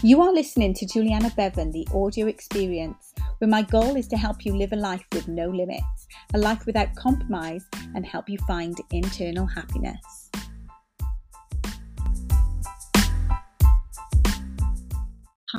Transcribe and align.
You 0.00 0.22
are 0.22 0.32
listening 0.32 0.74
to 0.74 0.86
Juliana 0.86 1.32
Bevan, 1.36 1.72
the 1.72 1.86
audio 1.92 2.28
experience, 2.28 3.12
where 3.38 3.50
my 3.50 3.62
goal 3.62 3.96
is 3.96 4.06
to 4.08 4.16
help 4.16 4.44
you 4.44 4.54
live 4.54 4.72
a 4.72 4.76
life 4.76 5.04
with 5.12 5.26
no 5.26 5.48
limits, 5.48 6.06
a 6.34 6.38
life 6.38 6.66
without 6.66 6.94
compromise, 6.94 7.64
and 7.96 8.06
help 8.06 8.28
you 8.28 8.38
find 8.46 8.78
internal 8.92 9.44
happiness. 9.44 10.17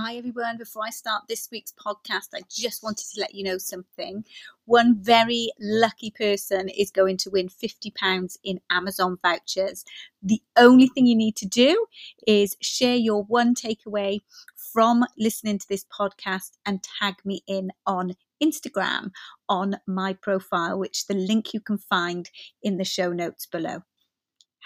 Hi, 0.02 0.16
everyone. 0.16 0.57
Before 0.57 0.84
I 0.86 0.91
start 0.91 1.23
this 1.27 1.50
week's 1.52 1.73
podcast, 1.73 2.29
I 2.34 2.39
just 2.49 2.84
wanted 2.84 3.05
to 3.13 3.20
let 3.20 3.36
you 3.36 3.43
know 3.43 3.57
something. 3.57 4.23
One 4.63 4.95
very 4.95 5.49
lucky 5.59 6.09
person 6.09 6.70
is 6.70 6.89
going 6.89 7.18
to 7.18 7.29
win 7.29 7.49
£50 7.49 8.38
in 8.45 8.62
Amazon 8.70 9.17
vouchers. 9.21 9.84
The 10.23 10.41
only 10.55 10.88
thing 10.88 11.05
you 11.05 11.17
need 11.17 11.35
to 11.35 11.45
do 11.45 11.85
is 12.26 12.55
share 12.62 12.95
your 12.95 13.23
one 13.23 13.54
takeaway 13.54 14.21
from 14.55 15.04
listening 15.17 15.57
to 15.57 15.67
this 15.67 15.84
podcast 15.84 16.52
and 16.66 16.81
tag 16.81 17.16
me 17.26 17.43
in 17.45 17.73
on 17.85 18.13
Instagram 18.41 19.12
on 19.49 19.81
my 19.85 20.13
profile, 20.13 20.79
which 20.79 21.07
the 21.07 21.13
link 21.13 21.54
you 21.54 21.59
can 21.59 21.77
find 21.77 22.29
in 22.63 22.77
the 22.77 22.85
show 22.85 23.12
notes 23.12 23.45
below. 23.45 23.84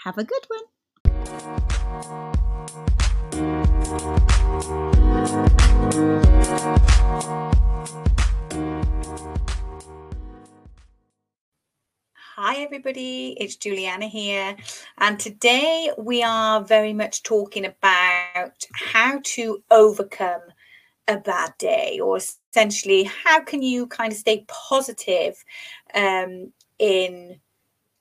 Have 0.04 0.16
a 0.16 0.22
good 0.22 0.46
one. 0.46 0.60
Hi, 3.34 3.40
everybody, 12.58 13.36
it's 13.40 13.56
Juliana 13.56 14.06
here, 14.06 14.54
and 14.98 15.18
today 15.18 15.90
we 15.98 16.22
are 16.22 16.62
very 16.62 16.92
much 16.92 17.24
talking 17.24 17.64
about 17.64 18.52
how 18.72 19.18
to 19.24 19.64
overcome 19.68 20.42
a 21.08 21.16
bad 21.16 21.54
day, 21.58 21.98
or 22.00 22.18
essentially, 22.18 23.02
how 23.24 23.40
can 23.40 23.62
you 23.62 23.88
kind 23.88 24.12
of 24.12 24.18
stay 24.18 24.44
positive 24.46 25.44
um, 25.92 26.52
in 26.78 27.40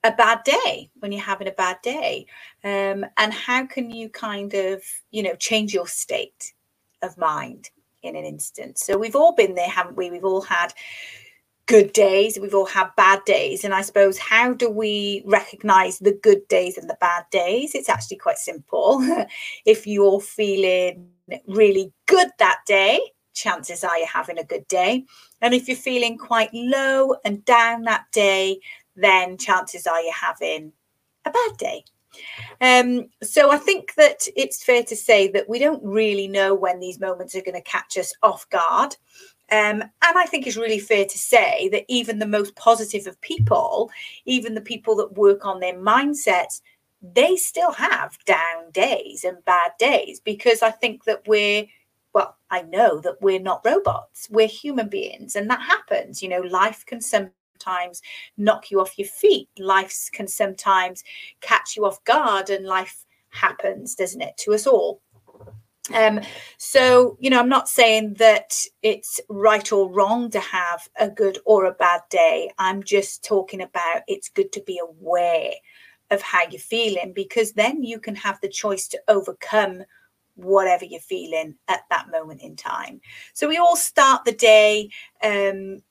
a 0.03 0.11
bad 0.11 0.43
day 0.43 0.89
when 0.99 1.11
you're 1.11 1.21
having 1.21 1.47
a 1.47 1.51
bad 1.51 1.77
day. 1.81 2.25
Um, 2.63 3.05
and 3.17 3.33
how 3.33 3.65
can 3.65 3.89
you 3.89 4.09
kind 4.09 4.53
of 4.53 4.81
you 5.11 5.23
know 5.23 5.35
change 5.35 5.73
your 5.73 5.87
state 5.87 6.53
of 7.01 7.17
mind 7.17 7.69
in 8.01 8.15
an 8.15 8.25
instant? 8.25 8.77
So 8.77 8.97
we've 8.97 9.15
all 9.15 9.33
been 9.33 9.55
there 9.55 9.69
haven't 9.69 9.97
we? 9.97 10.09
We've 10.09 10.25
all 10.25 10.41
had 10.41 10.73
good 11.65 11.93
days 11.93 12.37
we've 12.37 12.53
all 12.53 12.65
had 12.65 12.89
bad 12.97 13.23
days. 13.25 13.63
And 13.63 13.73
i 13.73 13.81
suppose 13.81 14.17
how 14.17 14.53
do 14.53 14.69
we 14.69 15.23
recognize 15.25 15.97
the 15.99 16.11
good 16.21 16.47
days 16.47 16.77
and 16.77 16.89
the 16.89 16.97
bad 16.99 17.23
days? 17.31 17.73
It's 17.73 17.89
actually 17.89 18.17
quite 18.17 18.37
simple. 18.37 19.01
If 19.65 19.87
you're 19.87 20.19
feeling 20.19 21.07
really 21.47 21.93
good 22.05 22.29
that 22.39 22.59
day 22.65 22.99
chances 23.33 23.83
are 23.83 23.97
you're 23.97 24.07
having 24.07 24.37
a 24.37 24.43
good 24.43 24.67
day. 24.67 25.05
And 25.41 25.53
if 25.53 25.67
you're 25.67 25.77
feeling 25.77 26.17
quite 26.17 26.49
low 26.53 27.15
and 27.25 27.43
down 27.45 27.83
that 27.83 28.05
day 28.11 28.59
then 28.95 29.38
chances 29.38 29.88
are 29.88 30.02
you're 30.02 30.13
having 30.13 30.72
a 31.25 31.31
bad 31.31 31.58
day. 31.58 31.83
Um, 32.61 33.09
so 33.23 33.52
I 33.52 33.58
think 33.58 33.95
that 33.95 34.27
it's 34.36 34.63
fair 34.63 34.83
to 34.83 34.95
say 34.95 35.27
that 35.30 35.49
we 35.49 35.59
don't 35.59 35.83
really 35.83 36.27
know 36.27 36.53
when 36.53 36.80
these 36.80 36.99
moments 36.99 37.36
are 37.36 37.41
going 37.41 37.55
to 37.55 37.61
catch 37.61 37.97
us 37.97 38.14
off 38.21 38.47
guard. 38.49 38.95
Um, 39.52 39.81
and 39.81 39.91
I 40.02 40.25
think 40.25 40.47
it's 40.47 40.58
really 40.58 40.80
fair 40.80 41.05
to 41.05 41.17
say 41.17 41.69
that 41.69 41.86
even 41.88 42.19
the 42.19 42.25
most 42.25 42.55
positive 42.55 43.08
of 43.08 43.19
people, 43.21 43.91
even 44.25 44.55
the 44.55 44.61
people 44.61 44.95
that 44.97 45.17
work 45.17 45.45
on 45.45 45.59
their 45.59 45.77
mindsets, 45.77 46.61
they 47.02 47.36
still 47.36 47.71
have 47.73 48.17
down 48.25 48.71
days 48.71 49.23
and 49.23 49.44
bad 49.45 49.71
days 49.77 50.19
because 50.21 50.61
I 50.61 50.71
think 50.71 51.03
that 51.03 51.27
we're 51.27 51.66
well, 52.14 52.38
I 52.52 52.61
know 52.61 52.99
that 52.99 53.20
we're 53.21 53.39
not 53.39 53.65
robots, 53.65 54.27
we're 54.30 54.48
human 54.48 54.87
beings, 54.87 55.36
and 55.36 55.49
that 55.49 55.61
happens. 55.61 56.21
You 56.21 56.30
know, 56.30 56.42
life 56.42 56.86
can 56.86 57.02
some 57.02 57.31
sometimes 57.63 58.01
knock 58.37 58.71
you 58.71 58.79
off 58.79 58.97
your 58.97 59.07
feet. 59.07 59.49
Life 59.57 60.09
can 60.11 60.27
sometimes 60.27 61.03
catch 61.41 61.75
you 61.75 61.85
off 61.85 62.03
guard, 62.03 62.49
and 62.49 62.65
life 62.65 63.05
happens, 63.29 63.95
doesn't 63.95 64.21
it, 64.21 64.37
to 64.37 64.53
us 64.53 64.67
all? 64.67 65.01
Um, 65.93 66.21
so, 66.57 67.17
you 67.19 67.29
know, 67.29 67.39
I'm 67.39 67.49
not 67.49 67.67
saying 67.67 68.13
that 68.13 68.55
it's 68.83 69.19
right 69.27 69.69
or 69.71 69.91
wrong 69.91 70.29
to 70.31 70.39
have 70.39 70.87
a 70.97 71.09
good 71.09 71.39
or 71.45 71.65
a 71.65 71.73
bad 71.73 72.01
day. 72.09 72.51
I'm 72.57 72.83
just 72.83 73.23
talking 73.23 73.61
about 73.61 74.03
it's 74.07 74.30
good 74.30 74.51
to 74.53 74.61
be 74.61 74.80
aware 74.81 75.51
of 76.09 76.21
how 76.21 76.41
you're 76.49 76.59
feeling 76.59 77.11
because 77.13 77.51
then 77.53 77.83
you 77.83 77.99
can 77.99 78.15
have 78.15 78.39
the 78.39 78.47
choice 78.47 78.87
to 78.89 79.01
overcome 79.09 79.83
whatever 80.35 80.85
you're 80.85 81.01
feeling 81.01 81.55
at 81.67 81.81
that 81.89 82.09
moment 82.09 82.41
in 82.41 82.55
time. 82.55 83.01
So 83.33 83.47
we 83.47 83.57
all 83.57 83.75
start 83.75 84.23
the 84.23 84.31
day 84.31 84.89
um, 85.21 85.81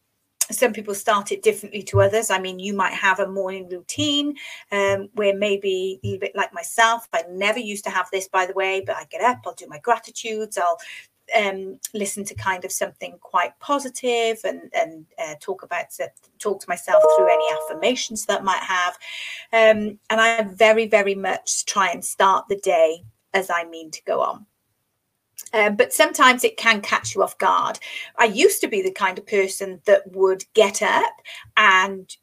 some 0.54 0.72
people 0.72 0.94
start 0.94 1.32
it 1.32 1.42
differently 1.42 1.82
to 1.84 2.00
others. 2.00 2.30
I 2.30 2.38
mean, 2.38 2.58
you 2.58 2.74
might 2.74 2.92
have 2.92 3.20
a 3.20 3.26
morning 3.26 3.68
routine 3.68 4.36
um, 4.70 5.08
where 5.14 5.36
maybe 5.36 6.00
a 6.04 6.18
bit 6.18 6.32
like 6.34 6.52
myself, 6.52 7.08
I 7.12 7.24
never 7.30 7.58
used 7.58 7.84
to 7.84 7.90
have 7.90 8.08
this, 8.10 8.28
by 8.28 8.46
the 8.46 8.54
way, 8.54 8.82
but 8.84 8.96
I 8.96 9.04
get 9.04 9.22
up, 9.22 9.40
I'll 9.46 9.54
do 9.54 9.66
my 9.68 9.78
gratitudes, 9.78 10.58
I'll 10.58 10.78
um, 11.38 11.78
listen 11.94 12.24
to 12.24 12.34
kind 12.34 12.64
of 12.64 12.72
something 12.72 13.16
quite 13.20 13.58
positive 13.58 14.38
and 14.44 14.70
and 14.74 15.06
uh, 15.18 15.34
talk 15.40 15.62
about 15.62 15.86
talk 16.38 16.60
to 16.60 16.68
myself 16.68 17.02
through 17.16 17.32
any 17.32 17.44
affirmations 17.54 18.26
that 18.26 18.40
I 18.40 18.42
might 18.42 18.62
have, 18.62 18.98
um, 19.52 19.98
and 20.10 20.20
I 20.20 20.42
very 20.42 20.86
very 20.86 21.14
much 21.14 21.64
try 21.64 21.90
and 21.90 22.04
start 22.04 22.48
the 22.48 22.56
day 22.56 23.04
as 23.34 23.50
I 23.50 23.64
mean 23.64 23.90
to 23.92 24.02
go 24.04 24.20
on. 24.20 24.46
Um, 25.52 25.76
but 25.76 25.92
sometimes 25.92 26.44
it 26.44 26.56
can 26.56 26.80
catch 26.80 27.14
you 27.14 27.22
off 27.22 27.38
guard. 27.38 27.78
I 28.16 28.24
used 28.24 28.60
to 28.62 28.68
be 28.68 28.82
the 28.82 28.92
kind 28.92 29.18
of 29.18 29.26
person 29.26 29.80
that 29.86 30.10
would 30.12 30.44
get 30.54 30.82
up 30.82 31.12
and 31.56 32.14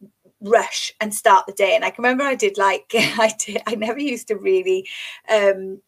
rush 0.41 0.93
and 1.01 1.13
start 1.13 1.45
the 1.45 1.53
day. 1.53 1.75
And 1.75 1.85
I 1.85 1.89
can 1.89 2.03
remember 2.03 2.23
I 2.23 2.35
did 2.35 2.57
like 2.57 2.89
I 2.93 3.33
did. 3.39 3.61
I 3.67 3.75
never 3.75 3.99
used 3.99 4.27
to 4.29 4.35
really 4.35 4.87
um, 5.31 5.81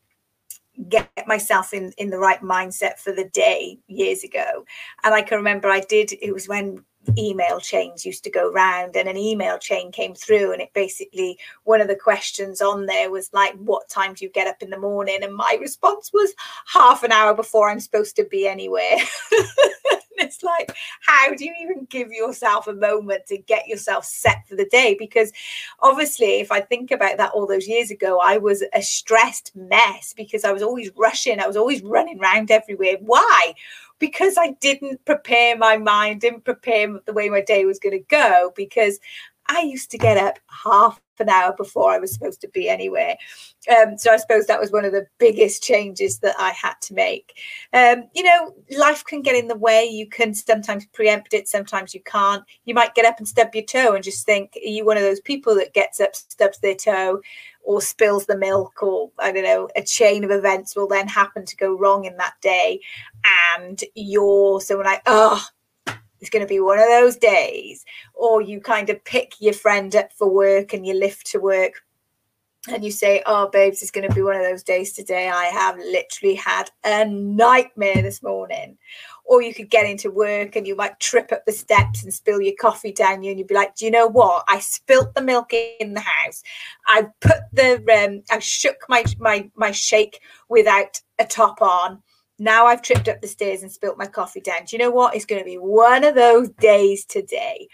get 0.90 1.10
myself 1.28 1.74
in 1.74 1.94
in 1.98 2.10
the 2.10 2.20
right 2.20 2.42
mindset 2.42 3.00
for 3.00 3.12
the 3.12 3.30
day 3.30 3.80
years 3.88 4.24
ago. 4.24 4.66
And 5.04 5.14
I 5.14 5.22
can 5.22 5.38
remember 5.38 5.70
I 5.70 5.82
did. 5.82 6.14
It 6.22 6.34
was 6.34 6.48
when 6.48 6.84
email 7.18 7.60
chains 7.60 8.06
used 8.06 8.24
to 8.24 8.30
go 8.30 8.52
round 8.52 8.96
and 8.96 9.10
an 9.10 9.18
email 9.18 9.58
chain 9.58 9.92
came 9.92 10.14
through 10.14 10.54
and 10.54 10.62
it 10.62 10.74
basically 10.74 11.38
one 11.64 11.82
of 11.82 11.88
the 11.88 11.96
questions 11.96 12.62
on 12.62 12.86
there 12.86 13.12
was 13.12 13.30
like 13.34 13.54
what 13.56 13.90
time 13.90 14.14
do 14.14 14.24
you 14.26 14.32
get 14.32 14.48
up 14.48 14.62
in 14.62 14.70
the 14.70 14.80
morning? 14.80 15.20
And 15.22 15.36
my 15.36 15.58
response 15.60 16.12
was 16.14 16.34
half 16.68 17.04
an 17.04 17.12
hour 17.12 17.34
before 17.34 17.70
i'm 17.70 17.80
supposed 17.80 18.16
to 18.18 18.26
be 18.26 18.48
anywhere. 18.48 18.98
It's 20.22 20.44
like 20.44 20.76
how 21.02 21.34
do 21.34 21.44
you 21.44 21.54
even 21.62 21.86
give 21.90 22.12
yourself 22.12 22.68
a 22.68 22.74
moment 22.74 23.26
to 23.28 23.38
get 23.38 23.68
yourself 23.68 24.06
set 24.06 24.48
for 24.48 24.56
the 24.56 24.66
day? 24.66 24.96
Because 24.98 25.32
obviously 25.80 26.40
if 26.40 26.52
i 26.52 26.62
think 26.62 26.92
about 26.92 27.18
that 27.18 27.32
all 27.32 27.48
those 27.48 27.68
years 27.68 27.92
ago 27.92 28.20
i 28.24 28.38
was 28.38 28.64
a 28.74 28.82
stressed 28.82 29.52
mess 29.56 30.14
because 30.16 30.44
i 30.44 30.52
was 30.52 30.62
always 30.62 30.92
rushing 30.96 31.40
i 31.40 31.48
was 31.48 31.58
always 31.58 31.82
running 31.82 32.20
around 32.20 32.52
everywhere. 32.52 32.98
Why 33.00 33.54
because 34.02 34.36
I 34.38 34.52
didn't 34.60 35.06
prepare 35.06 35.56
my 35.56 35.78
mind, 35.78 36.20
didn't 36.20 36.44
prepare 36.44 37.00
the 37.06 37.14
way 37.14 37.30
my 37.30 37.40
day 37.40 37.64
was 37.64 37.80
going 37.80 37.98
to 37.98 38.06
go, 38.10 38.52
because 38.58 39.00
I 39.48 39.62
used 39.62 39.92
to 39.92 39.98
get 39.98 40.18
up 40.18 40.40
half 40.64 41.02
an 41.20 41.30
hour 41.30 41.54
before 41.56 41.92
I 41.92 42.00
was 42.00 42.14
supposed 42.14 42.42
to 42.42 42.48
be 42.50 42.68
anywhere. 42.68 43.16
Um, 43.70 43.98
so 43.98 44.12
I 44.12 44.18
suppose 44.18 44.48
that 44.48 44.60
was 44.60 44.72
one 44.72 44.86
of 44.86 44.92
the 44.92 45.06
biggest 45.20 45.64
changes 45.64 46.20
that 46.20 46.36
I 46.40 46.50
had 46.52 46.76
to 46.82 46.94
make. 46.94 47.38
Um, 47.74 48.06
you 48.14 48.24
know, 48.24 48.56
life 48.78 49.04
can 49.06 49.22
get 49.22 49.36
in 49.36 49.48
the 49.48 49.58
way. 49.58 49.86
You 49.86 50.08
can 50.08 50.34
sometimes 50.34 50.86
preempt 50.88 51.34
it, 51.34 51.48
sometimes 51.48 51.94
you 51.94 52.02
can't. 52.04 52.44
You 52.66 52.74
might 52.74 52.96
get 52.96 53.06
up 53.06 53.20
and 53.20 53.28
stub 53.28 53.54
your 53.54 53.64
toe 53.64 53.94
and 53.94 54.04
just 54.04 54.26
think, 54.26 54.54
are 54.56 54.68
you 54.68 54.86
one 54.86 54.98
of 54.98 55.04
those 55.04 55.22
people 55.22 55.56
that 55.56 55.74
gets 55.74 56.00
up, 56.00 56.16
stubs 56.16 56.60
their 56.60 56.76
toe, 56.76 57.22
or 57.64 57.82
spills 57.82 58.26
the 58.26 58.38
milk, 58.38 58.82
or 58.82 59.12
I 59.20 59.32
don't 59.32 59.44
know, 59.44 59.70
a 59.76 59.84
chain 59.84 60.24
of 60.24 60.32
events 60.32 60.76
will 60.76 60.88
then 60.88 61.08
happen 61.08 61.46
to 61.46 61.56
go 61.56 61.74
wrong 61.78 62.06
in 62.06 62.18
that 62.18 62.34
day. 62.42 62.80
And 63.58 63.80
you're 63.94 64.60
someone 64.62 64.88
like, 64.88 65.04
oh, 65.06 65.46
it's 66.22 66.30
going 66.30 66.46
to 66.46 66.48
be 66.48 66.60
one 66.60 66.80
of 66.80 66.88
those 66.88 67.18
days. 67.18 67.84
Or 68.14 68.42
you 68.42 68.62
kind 68.62 68.90
of 68.90 69.04
pick 69.04 69.34
your 69.40 69.54
friend 69.54 69.96
up 69.96 70.14
for 70.14 70.30
work 70.30 70.74
and 70.74 70.86
you 70.86 70.94
lift 70.94 71.26
to 71.32 71.40
work 71.40 71.84
and 72.70 72.86
you 72.86 72.92
say, 72.92 73.24
Oh, 73.26 73.50
babes, 73.50 73.82
it's 73.82 73.92
going 73.92 74.08
to 74.08 74.14
be 74.14 74.22
one 74.22 74.36
of 74.36 74.44
those 74.44 74.64
days 74.64 74.94
today. 74.94 75.30
I 75.30 75.46
have 75.46 75.78
literally 75.78 76.36
had 76.36 76.70
a 76.84 77.06
nightmare 77.06 78.02
this 78.02 78.22
morning. 78.22 78.78
Or 79.26 79.42
you 79.42 79.54
could 79.54 79.70
get 79.70 79.86
into 79.86 80.12
work 80.12 80.56
and 80.56 80.68
you 80.68 80.76
might 80.76 81.00
trip 81.00 81.32
up 81.32 81.46
the 81.46 81.54
steps 81.54 82.04
and 82.04 82.14
spill 82.14 82.42
your 82.42 82.56
coffee 82.60 82.92
down 82.92 83.24
you, 83.24 83.32
and 83.32 83.40
you'd 83.40 83.48
be 83.48 83.56
like, 83.56 83.76
Do 83.76 83.86
you 83.86 83.92
know 83.92 84.08
what? 84.08 84.44
I 84.48 84.60
spilt 84.60 85.16
the 85.16 85.22
milk 85.22 85.54
in 85.54 85.94
the 85.94 86.02
house. 86.02 86.44
I 86.86 87.08
put 87.22 87.40
the 87.54 87.76
um, 88.06 88.24
I 88.30 88.40
shook 88.40 88.78
my 88.90 89.06
my 89.20 89.50
my 89.56 89.72
shake 89.72 90.22
without 90.50 91.02
a 91.18 91.26
top 91.26 91.62
on 91.62 92.04
now 92.42 92.66
I've 92.66 92.82
tripped 92.82 93.08
up 93.08 93.22
the 93.22 93.28
stairs 93.28 93.62
and 93.62 93.72
spilt 93.72 94.00
my 94.00 94.08
coffee 94.08 94.42
down. 94.42 94.66
Do 94.66 94.76
you 94.76 94.82
know 94.82 94.90
what? 94.90 95.16
It's 95.16 95.26
going 95.26 95.40
to 95.42 95.46
be 95.46 95.60
one 95.60 96.04
of 96.04 96.16
those 96.16 96.50
days 96.50 97.06
today. 97.06 97.68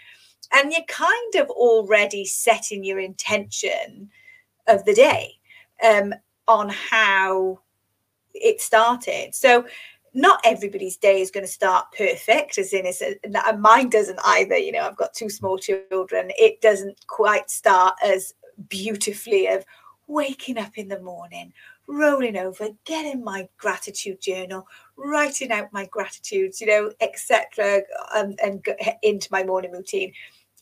And 0.52 0.70
you're 0.70 0.82
kind 0.88 1.34
of 1.36 1.48
already 1.48 2.26
setting 2.26 2.84
your 2.84 2.98
intention 2.98 4.10
of 4.66 4.84
the 4.84 4.92
day 4.92 5.38
um, 5.82 6.12
on 6.46 6.68
how 6.68 7.60
it 8.34 8.60
started. 8.60 9.34
So 9.34 9.64
not 10.12 10.40
everybody's 10.44 10.98
day 10.98 11.22
is 11.22 11.30
going 11.30 11.46
to 11.46 11.52
start 11.52 11.86
perfect 11.96 12.58
as 12.58 12.74
in 12.74 12.84
it's 12.84 13.00
a, 13.00 13.16
and 13.24 13.62
mine 13.62 13.88
doesn't 13.88 14.18
either 14.24 14.56
you 14.56 14.72
know 14.72 14.80
i've 14.80 14.96
got 14.96 15.12
two 15.12 15.28
small 15.28 15.58
children 15.58 16.30
it 16.38 16.60
doesn't 16.62 17.06
quite 17.06 17.50
start 17.50 17.94
as 18.02 18.32
beautifully 18.70 19.46
of 19.46 19.66
waking 20.06 20.56
up 20.56 20.78
in 20.78 20.88
the 20.88 21.00
morning 21.00 21.52
rolling 21.88 22.36
over 22.36 22.68
getting 22.84 23.24
my 23.24 23.48
gratitude 23.56 24.20
journal 24.20 24.66
writing 24.96 25.50
out 25.50 25.72
my 25.72 25.86
gratitudes 25.86 26.60
you 26.60 26.66
know 26.66 26.92
etc 27.00 27.80
um, 28.14 28.34
and, 28.42 28.64
into 29.02 29.28
my 29.32 29.42
morning 29.42 29.72
routine. 29.72 30.12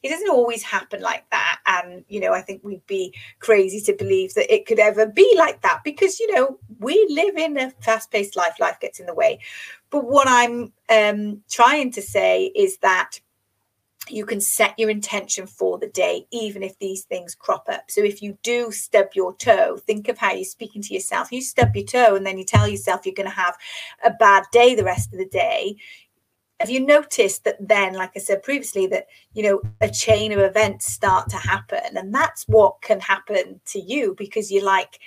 It 0.02 0.10
doesn't 0.10 0.30
always 0.30 0.62
happen 0.62 1.00
like 1.00 1.28
that 1.30 1.58
and 1.66 2.04
you 2.08 2.20
know 2.20 2.32
i 2.32 2.40
think 2.40 2.62
we'd 2.62 2.86
be 2.86 3.12
crazy 3.40 3.80
to 3.80 3.96
believe 3.96 4.34
that 4.34 4.52
it 4.54 4.66
could 4.66 4.78
ever 4.78 5.06
be 5.06 5.34
like 5.36 5.62
that 5.62 5.80
because 5.82 6.20
you 6.20 6.32
know 6.32 6.58
we 6.78 7.04
live 7.10 7.36
in 7.36 7.58
a 7.58 7.70
fast-paced 7.82 8.36
life 8.36 8.60
life 8.60 8.78
gets 8.80 9.00
in 9.00 9.06
the 9.06 9.14
way. 9.14 9.40
But 9.90 10.04
what 10.04 10.28
i'm 10.28 10.72
um, 10.90 11.42
trying 11.50 11.90
to 11.92 12.02
say 12.02 12.52
is 12.54 12.78
that 12.78 13.18
you 14.08 14.24
can 14.24 14.40
set 14.40 14.78
your 14.78 14.90
intention 14.90 15.46
for 15.46 15.78
the 15.78 15.88
day, 15.88 16.26
even 16.30 16.62
if 16.62 16.78
these 16.78 17.04
things 17.04 17.34
crop 17.34 17.66
up. 17.68 17.90
So, 17.90 18.02
if 18.02 18.22
you 18.22 18.38
do 18.42 18.70
stub 18.70 19.08
your 19.14 19.34
toe, 19.36 19.76
think 19.76 20.08
of 20.08 20.18
how 20.18 20.32
you're 20.32 20.44
speaking 20.44 20.82
to 20.82 20.94
yourself. 20.94 21.32
You 21.32 21.42
stub 21.42 21.74
your 21.74 21.86
toe, 21.86 22.16
and 22.16 22.26
then 22.26 22.38
you 22.38 22.44
tell 22.44 22.68
yourself 22.68 23.04
you're 23.04 23.14
going 23.14 23.28
to 23.28 23.34
have 23.34 23.56
a 24.04 24.10
bad 24.10 24.44
day 24.52 24.74
the 24.74 24.84
rest 24.84 25.12
of 25.12 25.18
the 25.18 25.28
day. 25.28 25.76
Have 26.60 26.70
you 26.70 26.80
noticed 26.80 27.44
that 27.44 27.56
then 27.60 27.92
like 27.92 28.12
i 28.16 28.18
said 28.18 28.42
previously 28.42 28.86
that 28.86 29.08
you 29.34 29.42
know 29.42 29.60
a 29.82 29.90
chain 29.90 30.32
of 30.32 30.38
events 30.38 30.86
start 30.86 31.28
to 31.30 31.36
happen? 31.36 31.96
And 31.96 32.14
that's 32.14 32.44
what 32.44 32.80
can 32.80 33.00
happen 33.00 33.60
to 33.66 33.78
you 33.78 34.14
because 34.16 34.50
you're 34.50 34.64
like 34.64 34.98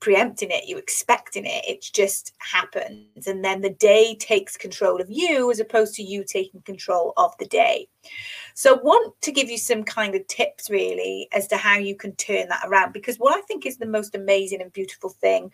preempting 0.00 0.50
it 0.50 0.68
you're 0.68 0.78
expecting 0.78 1.44
it. 1.44 1.64
It 1.66 1.82
just 1.92 2.32
happens. 2.38 3.26
And 3.26 3.44
then 3.44 3.60
the 3.60 3.70
day 3.70 4.14
takes 4.16 4.56
control 4.56 5.00
of 5.00 5.10
you 5.10 5.50
as 5.50 5.60
opposed 5.60 5.94
to 5.94 6.02
you 6.02 6.24
taking 6.24 6.62
control 6.62 7.12
of 7.16 7.32
the 7.38 7.46
day 7.46 7.88
so 8.58 8.74
I 8.74 8.82
want 8.82 9.14
to 9.20 9.30
give 9.30 9.48
you 9.48 9.56
some 9.56 9.84
kind 9.84 10.16
of 10.16 10.26
tips 10.26 10.68
really 10.68 11.28
as 11.32 11.46
to 11.46 11.56
how 11.56 11.78
you 11.78 11.94
can 11.94 12.16
turn 12.16 12.48
that 12.48 12.64
around 12.66 12.92
because 12.92 13.16
what 13.16 13.38
i 13.38 13.40
think 13.42 13.64
is 13.64 13.76
the 13.76 13.86
most 13.86 14.16
amazing 14.16 14.60
and 14.60 14.72
beautiful 14.72 15.10
thing 15.10 15.52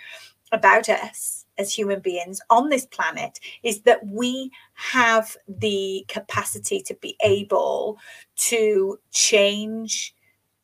about 0.53 0.89
us 0.89 1.45
as 1.59 1.71
human 1.71 2.01
beings 2.01 2.41
on 2.49 2.71
this 2.71 2.87
planet 2.87 3.39
is 3.62 3.83
that 3.83 4.06
we 4.06 4.51
have 4.73 5.37
the 5.47 6.03
capacity 6.09 6.81
to 6.81 6.95
be 6.95 7.15
able 7.23 7.99
to 8.37 8.99
change 9.11 10.15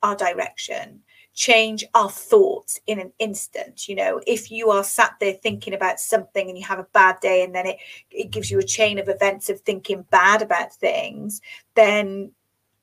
our 0.03 0.17
direction 0.17 1.03
change 1.35 1.85
our 1.95 2.11
thoughts 2.11 2.81
in 2.87 2.99
an 2.99 3.13
instant 3.19 3.89
you 3.89 3.95
know? 3.95 4.21
If 4.27 4.51
you 4.51 4.71
are 4.71 4.85
sat 4.85 5.15
there 5.21 5.35
thinking 5.35 5.75
about 5.75 6.01
something 6.01 6.49
and 6.49 6.59
you 6.59 6.65
have 6.65 6.79
a 6.79 6.87
bad 6.93 7.21
day 7.21 7.43
and 7.45 7.55
then 7.55 7.67
it 7.67 7.79
it 8.11 8.31
gives 8.31 8.51
you 8.51 8.59
a 8.59 8.65
chain 8.65 8.99
of 8.99 9.09
events 9.09 9.49
of 9.49 9.61
thinking 9.61 10.05
bad 10.11 10.43
about 10.43 10.73
things 10.75 11.41
then 11.75 12.33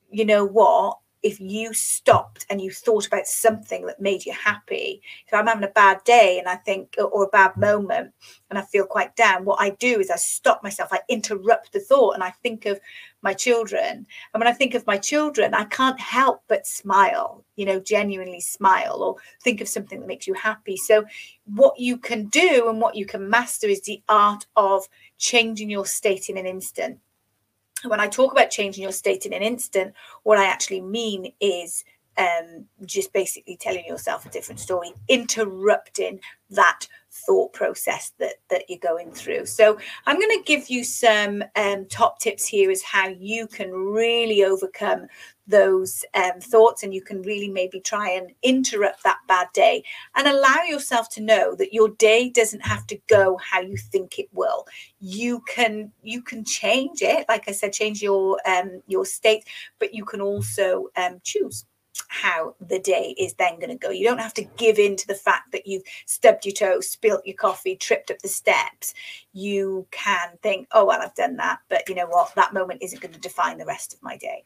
you 0.10 0.26
know 0.26 0.46
what? 0.46 1.00
If 1.24 1.40
you 1.42 1.74
stopped 1.74 2.46
and 2.50 2.62
you 2.62 2.72
thought 2.72 3.08
about 3.08 3.28
something 3.28 3.86
that 3.88 4.00
made 4.00 4.26
you 4.26 4.32
happy 4.32 5.02
if 5.26 5.34
i'm 5.34 5.48
having 5.48 5.64
a 5.64 5.70
bad 5.70 6.02
day 6.04 6.38
and 6.38 6.48
i 6.48 6.56
think 6.56 6.96
or 7.00 7.24
a 7.24 7.30
bad 7.30 7.58
moment 7.58 8.14
and 8.50 8.58
i 8.58 8.62
feel 8.62 8.86
quite 8.86 9.16
down 9.16 9.44
what 9.44 9.60
i 9.60 9.72
do 9.72 10.00
is 10.00 10.12
i 10.12 10.16
stop 10.16 10.64
myself 10.64 10.90
i 10.94 11.00
interrupt 11.10 11.74
the 11.74 11.80
thought 11.80 12.14
and 12.14 12.24
i 12.24 12.30
think 12.30 12.66
of 12.68 12.80
my 13.22 13.34
children. 13.34 14.06
And 14.34 14.40
when 14.40 14.48
i 14.48 14.54
think 14.54 14.74
of 14.74 14.88
my 14.88 14.98
children 14.98 15.54
i 15.54 15.66
can't 15.66 16.00
help 16.00 16.44
but 16.48 16.68
smile 16.68 17.44
you 17.58 17.66
know 17.66 17.80
genuinely 17.80 18.40
smile 18.40 19.04
or 19.04 19.16
think 19.44 19.60
of 19.60 19.68
something 19.68 20.00
that 20.00 20.08
makes 20.08 20.28
you 20.28 20.34
happy. 20.34 20.78
So 20.78 21.06
what 21.46 21.78
you 21.78 21.98
can 21.98 22.28
do 22.28 22.70
and 22.70 22.80
what 22.80 22.96
you 22.96 23.06
can 23.06 23.30
master 23.30 23.68
is 23.68 23.82
the 23.82 24.02
art 24.08 24.46
of 24.56 24.88
changing 25.18 25.70
your 25.70 25.86
state 25.86 26.30
in 26.30 26.38
an 26.38 26.46
instant. 26.46 27.00
When 27.84 28.00
I 28.00 28.08
talk 28.08 28.32
about 28.32 28.50
changing 28.50 28.84
your 28.84 28.92
state 28.92 29.26
in 29.26 29.34
an 29.34 29.44
instant, 29.44 29.94
what 30.24 30.38
I 30.38 30.46
actually 30.46 30.82
mean 30.82 31.34
is 31.40 31.84
um, 32.18 32.66
just 32.86 33.14
basically 33.14 33.58
telling 33.58 33.86
yourself 33.86 34.26
a 34.26 34.30
different 34.30 34.60
story, 34.60 34.92
interrupting 35.08 36.20
that 36.50 36.88
thought 37.26 37.54
process 37.54 38.12
that 38.20 38.36
that 38.50 38.64
you're 38.70 38.80
going 38.80 39.12
through. 39.12 39.46
So 39.46 39.78
I'm 40.06 40.20
going 40.20 40.38
to 40.38 40.44
give 40.46 40.70
you 40.70 40.84
some 40.84 41.44
um, 41.56 41.86
top 41.86 42.20
tips 42.20 42.46
here 42.46 42.72
as 42.72 42.82
how 42.82 43.08
you 43.08 43.48
can 43.48 43.72
really 43.72 44.44
overcome 44.44 45.08
those 45.48 46.04
um, 46.14 46.40
thoughts 46.42 46.84
and 46.84 46.94
you 46.94 47.02
can 47.02 47.22
really 47.22 47.48
maybe 47.48 47.80
try 47.80 48.10
and 48.10 48.32
interrupt 48.44 49.04
that 49.04 49.20
bad 49.28 49.48
day 49.54 49.84
and 50.16 50.28
allow 50.28 50.62
yourself 50.68 51.10
to 51.10 51.22
know 51.22 51.56
that 51.56 51.74
your 51.74 51.90
day 51.90 52.30
doesn't 52.30 52.60
have 52.60 52.86
to 52.88 53.00
go 53.08 53.38
how 53.38 53.62
you 53.62 53.78
think 53.78 54.20
it 54.20 54.28
will 54.34 54.66
you 55.00 55.42
can 55.48 55.92
you 56.04 56.22
can 56.22 56.44
change 56.44 57.02
it 57.02 57.26
like 57.30 57.48
i 57.48 57.52
said 57.52 57.72
change 57.72 58.02
your 58.02 58.38
um 58.46 58.82
your 58.88 59.06
state 59.06 59.46
but 59.80 59.94
you 59.94 60.04
can 60.04 60.20
also 60.20 60.88
um 60.98 61.20
choose 61.24 61.66
how 62.10 62.56
the 62.60 62.80
day 62.80 63.16
is 63.18 63.34
then 63.36 63.56
going 63.56 63.70
to 63.70 63.76
go. 63.76 63.90
You 63.90 64.06
don't 64.06 64.20
have 64.20 64.34
to 64.36 64.44
give 64.58 64.80
in 64.80 64.96
to 64.96 65.08
the 65.08 65.16
fact 65.16 65.52
that 65.52 65.68
you've 65.68 65.84
stubbed 66.06 66.46
your 66.46 66.54
toe, 66.54 66.80
spilt 66.80 67.26
your 67.26 67.36
coffee, 67.36 67.76
tripped 67.76 68.12
up 68.12 68.20
the 68.20 68.28
steps. 68.28 68.94
You 69.34 69.88
can 69.92 70.30
think, 70.42 70.68
oh, 70.72 70.86
well, 70.86 71.02
I've 71.02 71.16
done 71.16 71.38
that. 71.38 71.60
But 71.70 71.88
you 71.90 71.96
know 71.96 72.08
what? 72.08 72.34
That 72.36 72.54
moment 72.54 72.82
isn't 72.82 73.02
going 73.02 73.14
to 73.14 73.20
define 73.20 73.58
the 73.58 73.66
rest 73.66 73.94
of 73.94 74.02
my 74.04 74.18
day. 74.18 74.46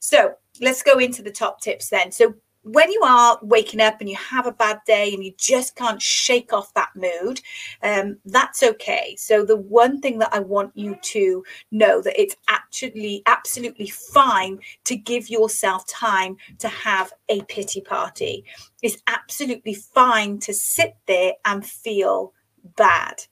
So 0.00 0.34
let's 0.60 0.82
go 0.82 0.98
into 0.98 1.22
the 1.22 1.30
top 1.30 1.60
tips 1.60 1.88
then. 1.88 2.10
So 2.12 2.34
when 2.72 2.90
you 2.90 3.00
are 3.02 3.38
waking 3.42 3.80
up 3.80 4.00
and 4.00 4.08
you 4.08 4.16
have 4.16 4.46
a 4.46 4.52
bad 4.52 4.80
day 4.86 5.12
and 5.14 5.24
you 5.24 5.32
just 5.36 5.76
can't 5.76 6.00
shake 6.00 6.52
off 6.52 6.72
that 6.74 6.90
mood, 6.94 7.40
um, 7.82 8.18
that's 8.26 8.62
okay. 8.62 9.14
So 9.18 9.44
the 9.44 9.56
one 9.56 10.00
thing 10.00 10.18
that 10.18 10.32
I 10.32 10.40
want 10.40 10.72
you 10.74 10.96
to 11.00 11.44
know 11.70 12.02
that 12.02 12.20
it's 12.20 12.36
actually 12.48 13.22
absolutely 13.26 13.88
fine 13.88 14.58
to 14.84 14.96
give 14.96 15.30
yourself 15.30 15.86
time 15.86 16.36
to 16.58 16.68
have 16.68 17.12
a 17.28 17.42
pity 17.42 17.80
party. 17.80 18.44
It's 18.82 19.02
absolutely 19.06 19.74
fine 19.74 20.38
to 20.40 20.52
sit 20.52 20.96
there 21.06 21.32
and 21.44 21.64
feel 21.64 22.32
bad 22.76 23.24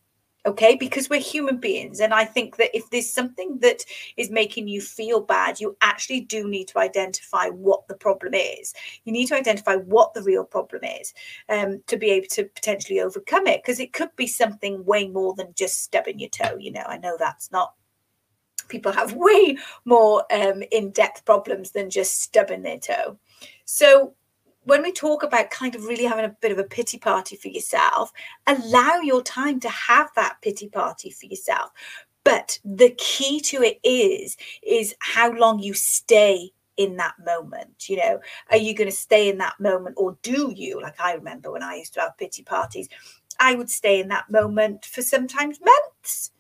okay? 0.46 0.76
Because 0.76 1.10
we're 1.10 1.20
human 1.20 1.58
beings 1.58 2.00
and 2.00 2.14
i 2.14 2.24
think 2.24 2.56
that 2.56 2.74
if 2.76 2.88
there's 2.90 3.10
something 3.10 3.58
that 3.60 3.84
is 4.16 4.30
making 4.30 4.68
you 4.68 4.80
feel 4.80 5.20
bad 5.20 5.60
you 5.60 5.76
actually 5.80 6.20
do 6.20 6.48
need 6.48 6.68
to 6.68 6.78
identify 6.78 7.48
what 7.48 7.86
the 7.88 7.94
problem 7.94 8.34
is. 8.34 8.74
You 9.04 9.12
need 9.12 9.26
to 9.26 9.36
identify 9.36 9.76
what 9.76 10.14
the 10.14 10.22
real 10.22 10.44
problem 10.44 10.84
is 10.84 11.14
um, 11.48 11.82
to 11.86 11.96
be 11.96 12.10
able 12.10 12.28
to 12.32 12.44
potentially 12.44 13.00
overcome 13.00 13.46
it 13.46 13.62
because 13.62 13.80
it 13.80 13.92
could 13.92 14.14
be 14.16 14.26
something 14.26 14.84
way 14.84 15.08
more 15.08 15.34
than 15.34 15.52
just 15.54 15.82
stubbing 15.82 16.18
your 16.18 16.30
toe 16.30 16.56
you 16.58 16.72
know? 16.72 16.84
I 16.86 16.98
know 16.98 17.16
that's 17.18 17.50
not 17.50 17.74
people 18.68 18.92
have 18.92 19.12
way 19.26 19.56
more 19.84 20.24
um, 20.32 20.62
in-depth 20.72 21.24
problems 21.24 21.70
than 21.72 21.90
just 21.90 22.22
stubbing 22.22 22.62
their 22.62 22.78
toe. 22.78 23.18
So 23.64 24.14
when 24.66 24.82
we 24.82 24.92
talk 24.92 25.22
about 25.22 25.50
kind 25.50 25.74
of 25.76 25.84
really 25.84 26.04
having 26.04 26.24
a 26.24 26.36
bit 26.40 26.50
of 26.50 26.58
a 26.58 26.64
pity 26.64 26.98
party 26.98 27.36
for 27.36 27.48
yourself, 27.48 28.12
allow 28.48 28.96
your 28.96 29.22
time 29.22 29.60
to 29.60 29.68
have 29.68 30.10
that 30.16 30.38
pity 30.42 30.68
party 30.68 31.10
for 31.10 31.26
yourself. 31.26 31.70
But 32.24 32.58
the 32.64 32.90
key 32.98 33.40
to 33.42 33.62
it 33.62 33.78
is 33.84 34.36
is 34.62 34.94
how 34.98 35.32
long 35.32 35.60
you 35.60 35.72
stay 35.72 36.50
in 36.76 36.96
that 36.96 37.14
moment 37.24 37.88
you 37.88 37.96
know? 37.96 38.20
Are 38.50 38.56
you 38.58 38.74
going 38.74 38.90
to 38.90 38.96
stay 38.96 39.30
in 39.30 39.38
that 39.38 39.58
moment 39.58 39.94
or 39.96 40.18
do 40.22 40.52
you? 40.54 40.82
Like 40.82 41.00
i 41.00 41.14
remember 41.14 41.50
when 41.50 41.62
i 41.62 41.76
used 41.76 41.94
to 41.94 42.00
have 42.00 42.18
pity 42.18 42.42
parties 42.42 42.88
i 43.38 43.54
would 43.54 43.70
stay 43.70 44.00
in 44.00 44.08
that 44.08 44.28
moment 44.30 44.84
for 44.84 45.00
sometimes 45.00 45.60
months 45.60 46.32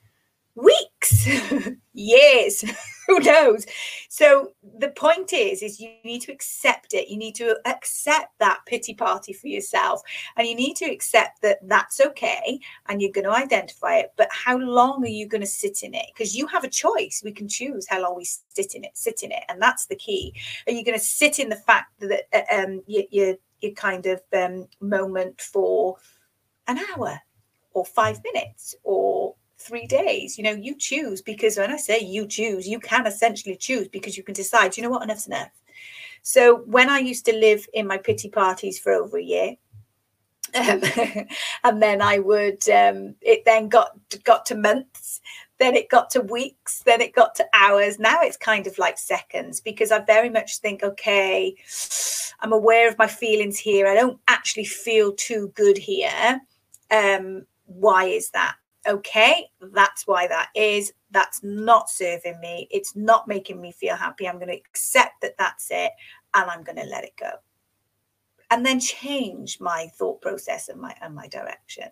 weeks, 0.56 1.28
years, 1.92 2.64
who 3.06 3.20
knows? 3.20 3.66
So 4.08 4.52
the 4.78 4.88
point 4.88 5.32
is, 5.32 5.62
is 5.62 5.78
you 5.78 5.90
need 6.02 6.22
to 6.22 6.32
accept 6.32 6.94
it. 6.94 7.08
You 7.08 7.16
need 7.16 7.34
to 7.36 7.56
accept 7.66 8.38
that 8.40 8.60
pity 8.66 8.94
party 8.94 9.32
for 9.32 9.46
yourself, 9.46 10.00
and 10.36 10.48
you 10.48 10.54
need 10.54 10.74
to 10.76 10.86
accept 10.86 11.42
that 11.42 11.58
that's 11.62 12.00
okay, 12.00 12.58
and 12.88 13.00
you're 13.00 13.12
going 13.12 13.26
to 13.26 13.30
identify 13.30 13.96
it. 13.96 14.12
But 14.16 14.28
how 14.32 14.58
long 14.58 15.04
are 15.04 15.08
you 15.08 15.28
going 15.28 15.42
to 15.42 15.46
sit 15.46 15.82
in 15.82 15.94
it? 15.94 16.06
Because 16.12 16.34
you 16.34 16.46
have 16.48 16.64
a 16.64 16.70
choice. 16.70 17.22
We 17.24 17.32
can 17.32 17.48
choose 17.48 17.86
how 17.88 18.02
long 18.02 18.16
we 18.16 18.24
sit 18.24 18.74
in 18.74 18.84
it. 18.84 18.92
Sit 18.94 19.22
in 19.22 19.30
it, 19.30 19.44
and 19.48 19.60
that's 19.60 19.86
the 19.86 19.96
key. 19.96 20.34
Are 20.66 20.72
you 20.72 20.84
going 20.84 20.98
to 20.98 21.04
sit 21.04 21.38
in 21.38 21.48
the 21.48 21.56
fact 21.56 21.92
that 22.00 22.22
uh, 22.32 22.62
um, 22.62 22.82
you, 22.86 23.04
you, 23.10 23.38
your 23.60 23.72
kind 23.72 24.06
of 24.06 24.20
um, 24.34 24.66
moment 24.80 25.40
for 25.40 25.96
an 26.66 26.78
hour, 26.78 27.20
or 27.74 27.84
five 27.84 28.20
minutes, 28.24 28.74
or 28.82 29.34
three 29.58 29.86
days. 29.86 30.38
You 30.38 30.44
know, 30.44 30.52
you 30.52 30.76
choose 30.76 31.22
because 31.22 31.56
when 31.56 31.70
I 31.70 31.76
say 31.76 32.00
you 32.00 32.26
choose, 32.26 32.66
you 32.68 32.80
can 32.80 33.06
essentially 33.06 33.56
choose 33.56 33.88
because 33.88 34.16
you 34.16 34.22
can 34.22 34.34
decide, 34.34 34.76
you 34.76 34.82
know 34.82 34.90
what, 34.90 35.02
enough's 35.02 35.26
enough. 35.26 35.50
So 36.22 36.62
when 36.66 36.88
I 36.88 36.98
used 36.98 37.24
to 37.26 37.36
live 37.36 37.66
in 37.72 37.86
my 37.86 37.98
pity 37.98 38.28
parties 38.28 38.78
for 38.78 38.92
over 38.92 39.18
a 39.18 39.22
year, 39.22 39.56
um, 40.54 40.80
and 41.64 41.82
then 41.82 42.02
I 42.02 42.18
would 42.18 42.68
um, 42.68 43.14
it 43.20 43.44
then 43.44 43.68
got 43.68 43.96
got 44.24 44.46
to 44.46 44.56
months, 44.56 45.20
then 45.58 45.74
it 45.74 45.88
got 45.88 46.10
to 46.10 46.20
weeks, 46.20 46.82
then 46.84 47.00
it 47.00 47.14
got 47.14 47.34
to 47.36 47.46
hours. 47.54 47.98
Now 47.98 48.20
it's 48.22 48.36
kind 48.36 48.66
of 48.66 48.78
like 48.78 48.98
seconds 48.98 49.60
because 49.60 49.90
I 49.90 50.00
very 50.00 50.30
much 50.30 50.58
think, 50.58 50.82
okay, 50.82 51.54
I'm 52.40 52.52
aware 52.52 52.88
of 52.88 52.98
my 52.98 53.06
feelings 53.06 53.58
here. 53.58 53.86
I 53.86 53.94
don't 53.94 54.20
actually 54.28 54.64
feel 54.64 55.12
too 55.12 55.52
good 55.54 55.78
here. 55.78 56.40
Um, 56.90 57.46
why 57.66 58.04
is 58.06 58.30
that? 58.30 58.56
Okay, 58.86 59.46
that's 59.60 60.06
why 60.06 60.26
that 60.28 60.50
is. 60.54 60.92
That's 61.10 61.42
not 61.42 61.90
serving 61.90 62.40
me. 62.40 62.68
It's 62.70 62.94
not 62.94 63.26
making 63.26 63.60
me 63.60 63.72
feel 63.72 63.96
happy. 63.96 64.28
I'm 64.28 64.36
going 64.36 64.48
to 64.48 64.54
accept 64.54 65.20
that 65.22 65.36
that's 65.38 65.68
it 65.70 65.92
and 66.34 66.50
I'm 66.50 66.62
going 66.62 66.78
to 66.78 66.84
let 66.84 67.04
it 67.04 67.14
go 67.18 67.30
and 68.50 68.64
then 68.64 68.80
change 68.80 69.60
my 69.60 69.88
thought 69.94 70.20
process 70.20 70.68
and 70.68 70.80
my 70.80 70.94
and 71.02 71.14
my 71.14 71.26
direction. 71.28 71.88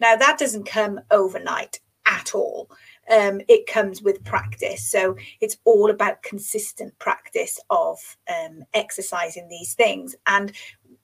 Now 0.00 0.16
that 0.16 0.38
doesn't 0.38 0.64
come 0.64 1.00
overnight 1.10 1.80
at 2.06 2.34
all. 2.34 2.70
Um, 3.10 3.40
it 3.48 3.66
comes 3.66 4.02
with 4.02 4.24
practice. 4.24 4.84
So 4.84 5.16
it's 5.40 5.58
all 5.64 5.90
about 5.90 6.22
consistent 6.22 6.98
practice 6.98 7.58
of 7.70 7.98
um, 8.28 8.64
exercising 8.72 9.48
these 9.48 9.74
things. 9.74 10.14
And 10.26 10.52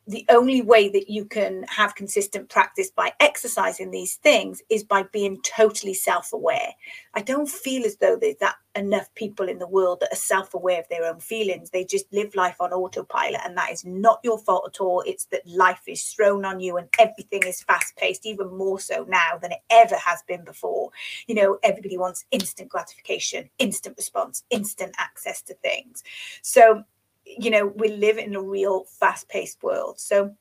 the 0.06 0.24
only 0.28 0.62
way 0.62 0.88
that 0.88 1.10
you 1.10 1.24
can 1.24 1.64
have 1.64 1.96
consistent 1.96 2.48
practice 2.48 2.90
by 2.90 3.12
exercising 3.18 3.90
these 3.90 4.16
things 4.16 4.62
is 4.70 4.84
by 4.84 5.02
being 5.12 5.40
totally 5.42 5.94
self-aware. 5.94 6.70
I 7.14 7.22
don't 7.22 7.48
feel 7.48 7.84
as 7.84 7.96
though 7.96 8.16
there's 8.16 8.36
that 8.36 8.54
enough 8.76 9.12
people 9.14 9.48
in 9.48 9.58
the 9.58 9.66
world 9.66 10.00
that 10.00 10.12
are 10.12 10.16
self-aware 10.16 10.78
of 10.80 10.88
their 10.88 11.04
own 11.04 11.18
feelings. 11.18 11.70
They 11.70 11.84
just 11.84 12.12
live 12.12 12.34
life 12.36 12.56
on 12.60 12.72
autopilot 12.72 13.40
and 13.44 13.56
that 13.56 13.72
is 13.72 13.84
not 13.84 14.20
your 14.22 14.38
fault 14.38 14.70
at 14.72 14.80
all. 14.80 15.02
It's 15.06 15.24
that 15.26 15.46
life 15.46 15.82
is 15.88 16.04
thrown 16.04 16.44
on 16.44 16.60
you 16.60 16.76
and 16.76 16.88
everything 16.98 17.42
is 17.42 17.62
fast-paced 17.62 18.26
even 18.26 18.56
more 18.56 18.78
so 18.78 19.04
now 19.08 19.38
than 19.40 19.52
it 19.52 19.60
ever 19.70 19.96
has 19.96 20.22
been 20.28 20.44
before. 20.44 20.90
You 21.26 21.34
know 21.34 21.58
everybody 21.64 21.98
wants 21.98 22.24
instant 22.30 22.68
gratification 22.68 23.50
instant 23.58 23.96
response 23.96 24.44
instant 24.50 24.94
access 24.98 25.42
to 25.42 25.54
things. 25.54 26.04
So 26.42 26.84
you 27.26 27.50
know 27.50 27.66
we 27.66 27.88
live 27.88 28.18
in 28.18 28.34
a 28.34 28.42
real 28.42 28.84
fast-paced 28.84 29.62
world. 29.62 29.98
So 29.98 30.34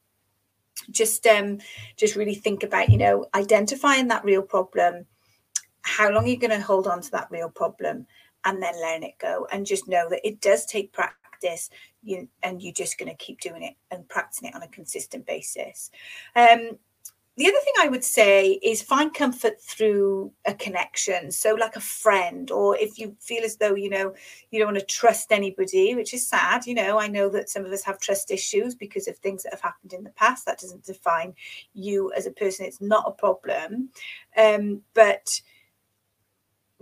just 0.92 1.25
um 1.25 1.60
just 1.98 2.15
really 2.15 2.36
think 2.36 2.63
about 2.63 2.89
you 2.89 2.98
know 2.98 3.25
identifying 3.34 4.08
that 4.10 4.24
real 4.24 4.42
problem. 4.42 5.06
How 5.82 6.10
long 6.12 6.25
are 6.25 6.30
you 6.30 6.38
going 6.38 6.51
to 6.51 6.60
hold 6.60 6.88
on 6.88 7.01
to 7.01 7.12
that 7.12 7.27
real 7.30 7.50
problem? 7.50 8.08
And 8.44 8.62
then 8.62 8.74
letting 8.80 9.10
it 9.10 9.18
go. 9.20 9.48
And 9.51 9.65
just 9.65 9.88
know 9.88 10.08
that 10.10 10.27
it 10.27 10.39
does 10.39 10.65
take 10.65 10.94
practice 10.94 11.70
you 12.04 12.27
and 12.44 12.62
you're 12.62 12.74
just 12.74 13.00
going 13.00 13.10
to 13.10 13.18
keep 13.18 13.39
doing 13.39 13.63
it 13.63 13.75
and 13.92 14.08
practicing 14.08 14.50
it 14.50 14.56
on 14.56 14.63
a 14.63 14.68
consistent 14.68 15.25
basis. 15.25 15.89
Um 16.36 16.77
the 17.38 17.48
other 17.48 17.58
thing 17.63 17.74
I 17.82 17.89
would 17.89 18.04
say 18.04 18.60
is 18.63 18.82
find 18.82 19.13
comfort 19.13 19.62
through 19.62 20.32
a 20.46 20.54
connection. 20.54 21.32
So, 21.32 21.54
like 21.54 21.75
a 21.75 21.82
friend, 21.82 22.50
or 22.50 22.77
if 22.77 22.98
you 22.98 23.15
feel 23.20 23.44
as 23.44 23.58
though 23.58 23.75
you 23.75 23.89
know 23.89 24.13
you 24.51 24.60
don't 24.60 24.74
want 24.74 24.80
to 24.80 24.86
trust 24.86 25.32
anybody, 25.32 25.96
which 25.96 26.13
is 26.13 26.27
sad. 26.27 26.65
You 26.65 26.75
know, 26.75 26.98
I 26.98 27.08
know 27.08 27.27
that 27.30 27.50
some 27.50 27.65
of 27.65 27.72
us 27.72 27.84
have 27.84 28.00
trust 28.00 28.32
issues 28.32 28.74
because 28.74 29.08
of 29.08 29.18
things 29.18 29.44
that 29.44 29.54
have 29.54 29.62
happened 29.62 29.92
in 29.92 30.04
the 30.04 30.12
past. 30.12 30.46
That 30.46 30.60
doesn't 30.60 30.86
define 30.86 31.34
you 31.74 32.12
as 32.15 32.25
a 32.25 32.32
person. 32.32 32.65
It's 32.65 32.82
not 32.82 33.06
a 33.08 33.12
problem. 33.12 33.89
Um, 34.38 34.82
but 34.94 35.42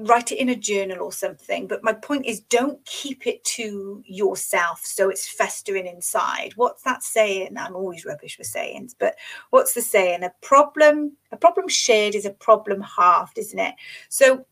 write 0.06 0.32
it 0.32 0.38
in 0.38 0.50
a 0.50 0.56
journal 0.56 1.02
or 1.02 1.12
something. 1.12 1.68
But 1.68 1.84
my 1.84 1.94
point 1.94 2.26
is, 2.26 2.42
don't 2.42 2.84
keep 2.86 3.28
it 3.28 3.44
to 3.46 4.04
yourself 4.06 4.82
so 4.84 5.10
it's 5.10 5.28
festering 5.28 5.88
inside. 5.88 6.54
What's 6.56 6.84
that 6.84 7.04
saying? 7.04 7.58
I'm 7.58 7.76
always 7.76 8.06
rubbish 8.06 8.38
with 8.38 8.48
sayings, 8.48 8.96
but 8.98 9.16
what's 9.50 9.74
the 9.74 9.82
saying? 9.82 10.24
A 10.24 10.34
problem, 10.42 11.18
a 11.32 11.38
problem 11.38 11.68
shared 11.68 12.16
is 12.16 12.26
a 12.26 12.32
problem 12.32 12.82
halved, 12.82 13.38
isn't 13.38 13.60
it? 13.60 13.76
So 14.10 14.46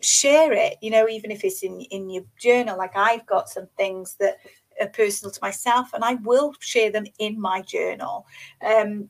share 0.00 0.52
it, 0.52 0.76
you 0.80 0.90
know, 0.90 1.08
even 1.08 1.30
if 1.30 1.44
it's 1.44 1.62
in, 1.62 1.80
in 1.80 2.10
your 2.10 2.24
journal. 2.38 2.78
Like 2.78 2.96
I've 2.96 3.26
got 3.26 3.48
some 3.48 3.68
things 3.76 4.16
that 4.20 4.38
are 4.80 4.88
personal 4.88 5.32
to 5.32 5.40
myself 5.42 5.92
and 5.92 6.04
I 6.04 6.14
will 6.14 6.54
share 6.60 6.90
them 6.90 7.04
in 7.18 7.40
my 7.40 7.62
journal. 7.62 8.26
Um, 8.64 9.08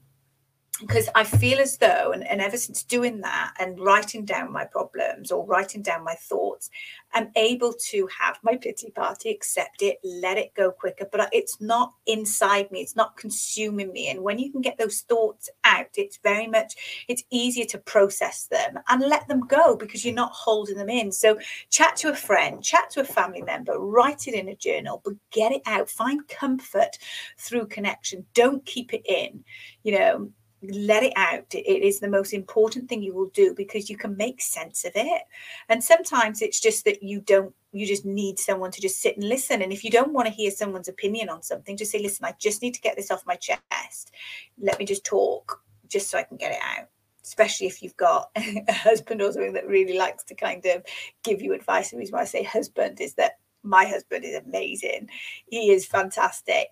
because 0.81 1.09
I 1.15 1.25
feel 1.25 1.59
as 1.59 1.77
though, 1.79 2.13
and, 2.13 2.27
and 2.27 2.41
ever 2.41 2.57
since 2.57 2.83
doing 2.85 3.21
that 3.23 3.55
and 3.59 3.81
writing 3.81 4.25
down 4.25 4.53
my 4.53 4.65
problems 4.65 5.33
or 5.33 5.45
writing 5.45 5.83
down 5.83 6.05
my 6.05 6.15
thoughts, 6.15 6.71
I'm 7.13 7.31
able 7.37 7.75
to 7.91 8.09
have 8.19 8.39
my 8.43 8.57
pity 8.57 8.91
party, 8.91 9.31
accept 9.31 9.83
it, 9.83 9.99
let 10.05 10.39
it 10.39 10.55
go 10.55 10.71
quicker. 10.71 11.09
But 11.11 11.31
it's 11.33 11.61
not 11.61 11.95
inside 12.07 12.71
me, 12.71 12.81
it's 12.81 12.97
not 12.97 13.17
consuming 13.17 13.93
me. 13.93 14.09
And 14.09 14.23
when 14.23 14.39
you 14.39 14.53
can 14.53 14.61
get 14.61 14.79
those 14.79 15.01
thoughts 15.01 15.51
out, 15.65 15.89
it's 15.97 16.19
very 16.23 16.47
much 16.47 16.75
it's 17.09 17.25
easier 17.31 17.65
to 17.67 17.79
process 17.79 18.47
them 18.47 18.79
and 18.89 19.03
let 19.03 19.27
them 19.27 19.47
go 19.47 19.75
because 19.75 20.05
you're 20.05 20.15
not 20.15 20.33
holding 20.33 20.77
them 20.77 20.91
in. 20.91 21.11
So 21.11 21.39
chat 21.71 21.97
to 21.97 22.11
a 22.11 22.17
friend, 22.17 22.63
chat 22.63 22.91
to 22.91 23.01
a 23.01 23.05
family 23.05 23.43
member, 23.43 23.79
write 23.79 24.29
it 24.29 24.35
in 24.35 24.49
a 24.49 24.55
journal, 24.55 25.01
but 25.05 25.15
get 25.33 25.51
it 25.51 25.63
out. 25.67 25.91
Find 25.91 26.27
comfort 26.29 26.99
through 27.37 27.67
connection. 27.67 28.25
Don't 28.35 28.65
keep 28.65 28.95
it 28.95 29.03
in. 29.07 29.45
You 29.83 29.99
know, 29.99 30.31
let 30.63 31.05
it 31.05 31.13
out. 31.17 31.55
It 31.55 31.83
is 31.83 32.01
the 32.01 32.09
most 32.09 32.33
important 32.33 32.89
thing 32.89 33.03
you 33.03 33.15
will 33.15 33.29
do 33.29 33.55
because 33.55 33.89
you 33.89 33.97
can 33.97 34.17
make 34.17 34.41
sense 34.41 34.85
of 34.85 34.93
it. 34.95 35.23
And 35.69 35.83
sometimes 35.83 36.43
it's 36.43 36.61
just 36.61 36.85
that 36.85 37.03
you 37.03 37.21
don't 37.21 37.55
you 37.73 37.87
just 37.87 38.05
need 38.05 38.39
someone 38.39 38.71
to 38.71 38.81
just 38.81 39.01
sit 39.01 39.17
and 39.17 39.29
listen. 39.29 39.63
And 39.63 39.73
if 39.73 39.85
you 39.85 39.91
don't 39.91 40.13
want 40.13 40.27
to 40.27 40.33
hear 40.33 40.51
someone's 40.51 40.89
opinion 40.89 41.29
on 41.29 41.43
something 41.43 41.77
just 41.77 41.93
say 41.93 41.99
listen 42.01 42.25
i 42.25 42.35
just 42.41 42.63
need 42.63 42.75
to 42.75 42.81
get 42.81 42.97
this 42.97 43.11
off 43.11 43.27
my 43.27 43.37
chest. 43.37 44.13
Let 44.59 44.79
me 44.79 44.85
just 44.85 45.05
talk 45.05 45.63
just 45.87 46.11
so 46.11 46.19
i 46.19 46.23
can 46.23 46.37
get 46.37 46.53
it 46.53 46.61
out. 46.63 46.89
Especially 47.25 47.67
if 47.67 47.83
you've 47.83 47.97
got 47.97 48.31
a 48.37 48.73
husband 48.73 49.23
or 49.23 49.33
something 49.33 49.53
that 49.53 49.67
really 49.67 49.97
likes 49.97 50.25
to 50.25 50.35
kind 50.35 50.65
of 50.67 50.83
give 51.23 51.41
you 51.41 51.53
advice. 51.53 51.91
The 51.91 51.99
reason 51.99 52.15
why 52.15 52.23
i 52.23 52.25
say 52.25 52.43
husband 52.43 53.01
is 53.01 53.15
that 53.15 53.39
my 53.63 53.85
husband 53.85 54.25
is 54.25 54.37
amazing. 54.37 55.09
He 55.47 55.71
is 55.71 55.87
fantastic 55.87 56.69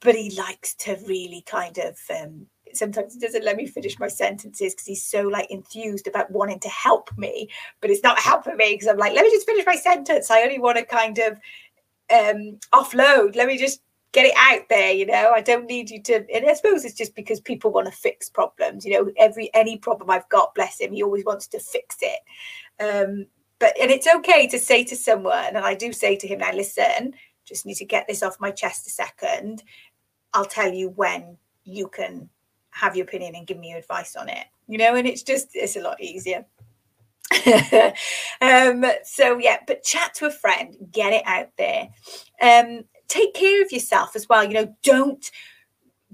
but 0.00 0.14
he 0.14 0.30
likes 0.36 0.74
to 0.74 0.96
really 1.06 1.42
kind 1.46 1.78
of 1.78 1.98
um, 2.22 2.46
sometimes 2.78 3.14
he 3.14 3.20
doesn't 3.20 3.44
let 3.44 3.56
me 3.56 3.66
finish 3.66 3.98
my 3.98 4.08
sentences 4.08 4.74
because 4.74 4.86
he's 4.86 5.04
so 5.04 5.22
like 5.22 5.50
enthused 5.50 6.06
about 6.06 6.30
wanting 6.30 6.60
to 6.60 6.68
help 6.68 7.10
me 7.18 7.48
but 7.80 7.90
it's 7.90 8.02
not 8.02 8.18
helping 8.18 8.56
me 8.56 8.74
because 8.74 8.88
i'm 8.88 8.96
like 8.96 9.12
let 9.12 9.24
me 9.24 9.30
just 9.30 9.46
finish 9.46 9.66
my 9.66 9.76
sentence. 9.76 10.30
I 10.30 10.42
only 10.42 10.58
want 10.58 10.78
to 10.78 10.84
kind 10.84 11.18
of 11.18 11.38
um 12.10 12.58
offload. 12.72 13.36
Let 13.36 13.48
me 13.48 13.58
just 13.58 13.82
get 14.12 14.26
it 14.26 14.34
out 14.36 14.68
there 14.70 14.92
you 14.92 15.06
know? 15.06 15.32
I 15.34 15.40
don't 15.42 15.66
need 15.66 15.90
you 15.90 16.02
to 16.04 16.14
and 16.34 16.46
i 16.48 16.54
suppose 16.54 16.84
it's 16.84 16.94
just 16.94 17.14
because 17.14 17.40
people 17.40 17.70
want 17.70 17.86
to 17.86 17.92
fix 17.92 18.30
problems 18.30 18.86
you 18.86 18.92
know? 18.92 19.12
Every 19.18 19.50
any 19.52 19.76
problem 19.76 20.10
i've 20.10 20.28
got 20.30 20.54
bless 20.54 20.80
him 20.80 20.92
he 20.92 21.02
always 21.02 21.24
wants 21.24 21.46
to 21.48 21.60
fix 21.60 21.96
it. 22.00 22.20
Um 22.80 23.26
but 23.58 23.78
and 23.80 23.90
it's 23.90 24.06
okay 24.06 24.46
to 24.46 24.58
say 24.58 24.84
to 24.84 24.96
someone 24.96 25.48
and 25.48 25.58
i 25.58 25.74
do 25.74 25.92
say 25.92 26.16
to 26.16 26.26
him 26.26 26.38
now 26.38 26.52
listen 26.52 27.14
just 27.44 27.66
need 27.66 27.76
to 27.76 27.84
get 27.84 28.06
this 28.06 28.22
off 28.22 28.40
my 28.40 28.50
chest 28.50 28.86
a 28.86 28.90
second. 28.90 29.62
I'll 30.34 30.44
tell 30.44 30.72
you 30.72 30.90
when 30.90 31.38
you 31.64 31.88
can 31.88 32.28
have 32.78 32.96
your 32.96 33.04
opinion 33.04 33.34
and 33.34 33.46
give 33.46 33.58
me 33.58 33.70
your 33.70 33.78
advice 33.78 34.14
on 34.16 34.28
it 34.28 34.46
you 34.68 34.78
know 34.78 34.94
and 34.94 35.06
it's 35.08 35.22
just 35.22 35.48
it's 35.54 35.76
a 35.76 35.80
lot 35.80 36.00
easier. 36.00 36.44
Um 38.40 38.84
so 39.04 39.38
yeah 39.38 39.58
but 39.66 39.82
chat 39.82 40.14
to 40.14 40.26
a 40.26 40.30
friend 40.30 40.76
get 40.92 41.12
it 41.12 41.22
out 41.26 41.48
there. 41.58 41.88
Um 42.40 42.84
take 43.08 43.34
care 43.34 43.62
of 43.62 43.72
yourself 43.72 44.14
as 44.14 44.28
well 44.28 44.44
you 44.44 44.54
know 44.54 44.74
don't 44.82 45.30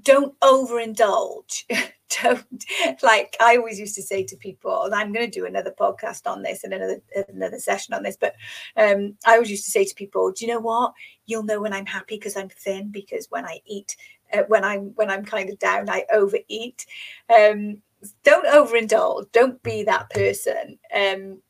don't 0.00 0.38
overindulge 0.40 1.64
don't 2.22 2.64
like 3.02 3.36
i 3.40 3.56
always 3.56 3.78
used 3.78 3.94
to 3.94 4.02
say 4.02 4.22
to 4.24 4.36
people 4.36 4.84
and 4.84 4.94
i'm 4.94 5.12
going 5.12 5.30
to 5.30 5.40
do 5.40 5.46
another 5.46 5.74
podcast 5.78 6.26
on 6.26 6.42
this 6.42 6.64
and 6.64 6.72
another 6.72 7.00
another 7.28 7.58
session 7.58 7.94
on 7.94 8.02
this 8.02 8.16
but 8.16 8.34
um 8.76 9.16
i 9.26 9.34
always 9.34 9.50
used 9.50 9.64
to 9.64 9.70
say 9.70 9.84
to 9.84 9.94
people 9.94 10.32
do 10.32 10.44
you 10.44 10.52
know 10.52 10.60
what 10.60 10.92
you'll 11.26 11.42
know 11.42 11.60
when 11.60 11.72
i'm 11.72 11.86
happy 11.86 12.16
because 12.16 12.36
i'm 12.36 12.48
thin 12.48 12.90
because 12.90 13.26
when 13.30 13.44
i 13.44 13.58
eat 13.66 13.96
uh, 14.32 14.42
when 14.48 14.64
I'm 14.64 14.92
when 14.94 15.10
I'm 15.10 15.24
kind 15.24 15.50
of 15.50 15.58
down, 15.58 15.88
I 15.88 16.04
overeat. 16.12 16.86
Um, 17.34 17.82
don't 18.22 18.46
overindulge. 18.46 19.30
Don't 19.32 19.62
be 19.62 19.82
that 19.84 20.10
person. 20.10 20.78
Um, 20.94 21.40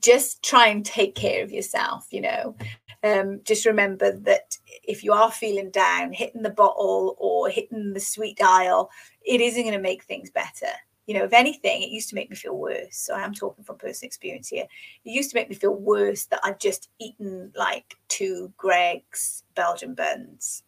just 0.00 0.42
try 0.42 0.68
and 0.68 0.84
take 0.84 1.14
care 1.14 1.42
of 1.42 1.52
yourself. 1.52 2.06
You 2.10 2.22
know, 2.22 2.56
um, 3.02 3.40
just 3.44 3.66
remember 3.66 4.12
that 4.20 4.56
if 4.82 5.04
you 5.04 5.12
are 5.12 5.30
feeling 5.30 5.70
down, 5.70 6.12
hitting 6.12 6.42
the 6.42 6.50
bottle 6.50 7.16
or 7.18 7.48
hitting 7.48 7.92
the 7.92 8.00
sweet 8.00 8.36
dial, 8.36 8.90
it 9.24 9.40
isn't 9.40 9.62
going 9.62 9.74
to 9.74 9.80
make 9.80 10.04
things 10.04 10.30
better. 10.30 10.72
You 11.06 11.14
know, 11.14 11.24
if 11.24 11.32
anything, 11.32 11.82
it 11.82 11.90
used 11.90 12.10
to 12.10 12.14
make 12.14 12.28
me 12.28 12.36
feel 12.36 12.56
worse. 12.56 12.96
So 12.96 13.14
I 13.14 13.22
am 13.22 13.32
talking 13.32 13.64
from 13.64 13.78
personal 13.78 14.08
experience 14.08 14.48
here. 14.48 14.66
It 15.04 15.10
used 15.10 15.30
to 15.30 15.36
make 15.36 15.48
me 15.48 15.54
feel 15.54 15.74
worse 15.74 16.26
that 16.26 16.40
I've 16.44 16.58
just 16.58 16.90
eaten 16.98 17.50
like 17.56 17.96
two 18.08 18.52
Greggs 18.58 19.42
Belgian 19.54 19.94
buns 19.94 20.64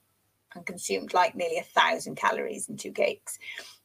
and 0.55 0.65
consumed 0.65 1.13
like 1.13 1.35
nearly 1.35 1.59
a 1.59 1.63
thousand 1.63 2.17
calories 2.17 2.69
in 2.69 2.77
two 2.77 2.93
cakes 2.93 3.39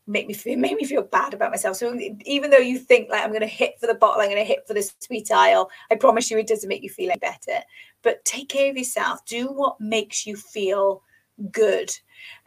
make 0.07 0.27
me 0.27 0.33
feel 0.33 0.57
make 0.57 0.75
me 0.75 0.85
feel 0.85 1.01
bad 1.01 1.33
about 1.33 1.51
myself. 1.51 1.77
So 1.77 1.97
even 2.25 2.51
though 2.51 2.57
you 2.57 2.77
think 2.77 3.09
like 3.09 3.23
I'm 3.23 3.29
going 3.29 3.41
to 3.41 3.47
hit 3.47 3.79
for 3.79 3.87
the 3.87 3.95
bottle, 3.95 4.21
I'm 4.21 4.29
going 4.29 4.37
to 4.37 4.43
hit 4.43 4.67
for 4.67 4.73
the 4.73 4.89
sweet 4.99 5.31
aisle, 5.31 5.69
I 5.91 5.95
promise 5.95 6.29
you 6.29 6.37
it 6.37 6.47
doesn't 6.47 6.69
make 6.69 6.83
you 6.83 6.89
feel 6.89 7.11
any 7.11 7.19
better. 7.19 7.63
But 8.01 8.23
take 8.25 8.49
care 8.49 8.69
of 8.69 8.77
yourself. 8.77 9.25
Do 9.25 9.47
what 9.47 9.79
makes 9.81 10.27
you 10.27 10.35
feel 10.35 11.01
good. 11.51 11.91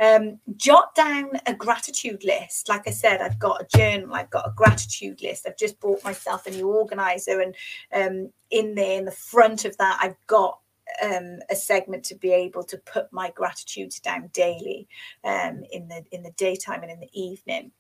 Um, 0.00 0.38
jot 0.57 0.95
down 0.95 1.33
a 1.47 1.55
gratitude 1.55 2.25
list. 2.25 2.69
Like 2.69 2.87
I 2.87 2.91
said, 2.91 3.21
I've 3.21 3.38
got 3.38 3.62
a 3.62 3.77
journal, 3.77 4.15
I've 4.15 4.31
got 4.31 4.47
a 4.47 4.55
gratitude 4.55 5.21
list. 5.23 5.47
I've 5.47 5.59
just 5.59 5.81
bought 5.81 6.03
myself 6.05 6.47
a 6.47 6.50
new 6.50 6.69
organizer, 6.69 7.41
and 7.41 7.55
um, 7.93 8.33
in 8.50 8.75
there, 8.75 8.99
in 8.99 9.05
the 9.05 9.11
front 9.11 9.65
of 9.65 9.77
that, 9.79 9.99
I've 10.00 10.17
got 10.27 10.59
um, 11.02 11.38
a 11.50 11.57
segment 11.57 12.04
to 12.04 12.14
be 12.14 12.33
able 12.33 12.64
to 12.64 12.78
put 12.78 13.12
my 13.12 13.30
gratitudes 13.30 14.00
down 14.00 14.30
daily 14.33 14.88
um, 15.25 15.62
in 15.73 15.88
the 15.88 16.04
in 16.12 16.23
the 16.23 16.33
daytime 16.33 16.83
and 16.83 16.90
in 16.90 17.00
the 17.00 17.21
evening 17.21 17.71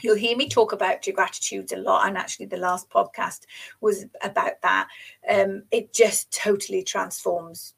You'll 0.00 0.16
hear 0.16 0.36
me 0.36 0.48
talk 0.48 0.72
about 0.72 1.06
your 1.06 1.14
gratitudes 1.14 1.72
a 1.72 1.76
lot, 1.76 2.06
and 2.06 2.16
actually, 2.16 2.46
the 2.46 2.56
last 2.56 2.88
podcast 2.88 3.40
was 3.80 4.04
about 4.22 4.62
that. 4.62 4.88
Um, 5.28 5.64
it 5.70 5.92
just 5.92 6.32
totally 6.32 6.82
transforms 6.82 7.74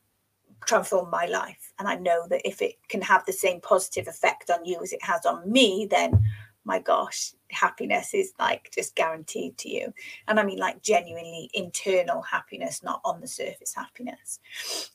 transform 0.66 1.08
my 1.08 1.24
life, 1.24 1.72
and 1.78 1.88
I 1.88 1.94
know 1.94 2.26
that 2.28 2.46
if 2.46 2.60
it 2.60 2.74
can 2.88 3.00
have 3.00 3.24
the 3.24 3.32
same 3.32 3.60
positive 3.62 4.06
effect 4.06 4.50
on 4.50 4.64
you 4.66 4.82
as 4.82 4.92
it 4.92 5.02
has 5.02 5.24
on 5.24 5.50
me, 5.50 5.86
then 5.90 6.22
my 6.70 6.78
gosh, 6.78 7.32
happiness 7.50 8.14
is 8.14 8.32
like 8.38 8.70
just 8.72 8.94
guaranteed 8.94 9.58
to 9.58 9.68
you. 9.68 9.92
And 10.28 10.38
I 10.38 10.44
mean, 10.44 10.58
like 10.58 10.82
genuinely 10.82 11.50
internal 11.52 12.22
happiness, 12.22 12.84
not 12.84 13.00
on 13.04 13.20
the 13.20 13.26
surface 13.26 13.74
happiness. 13.74 14.38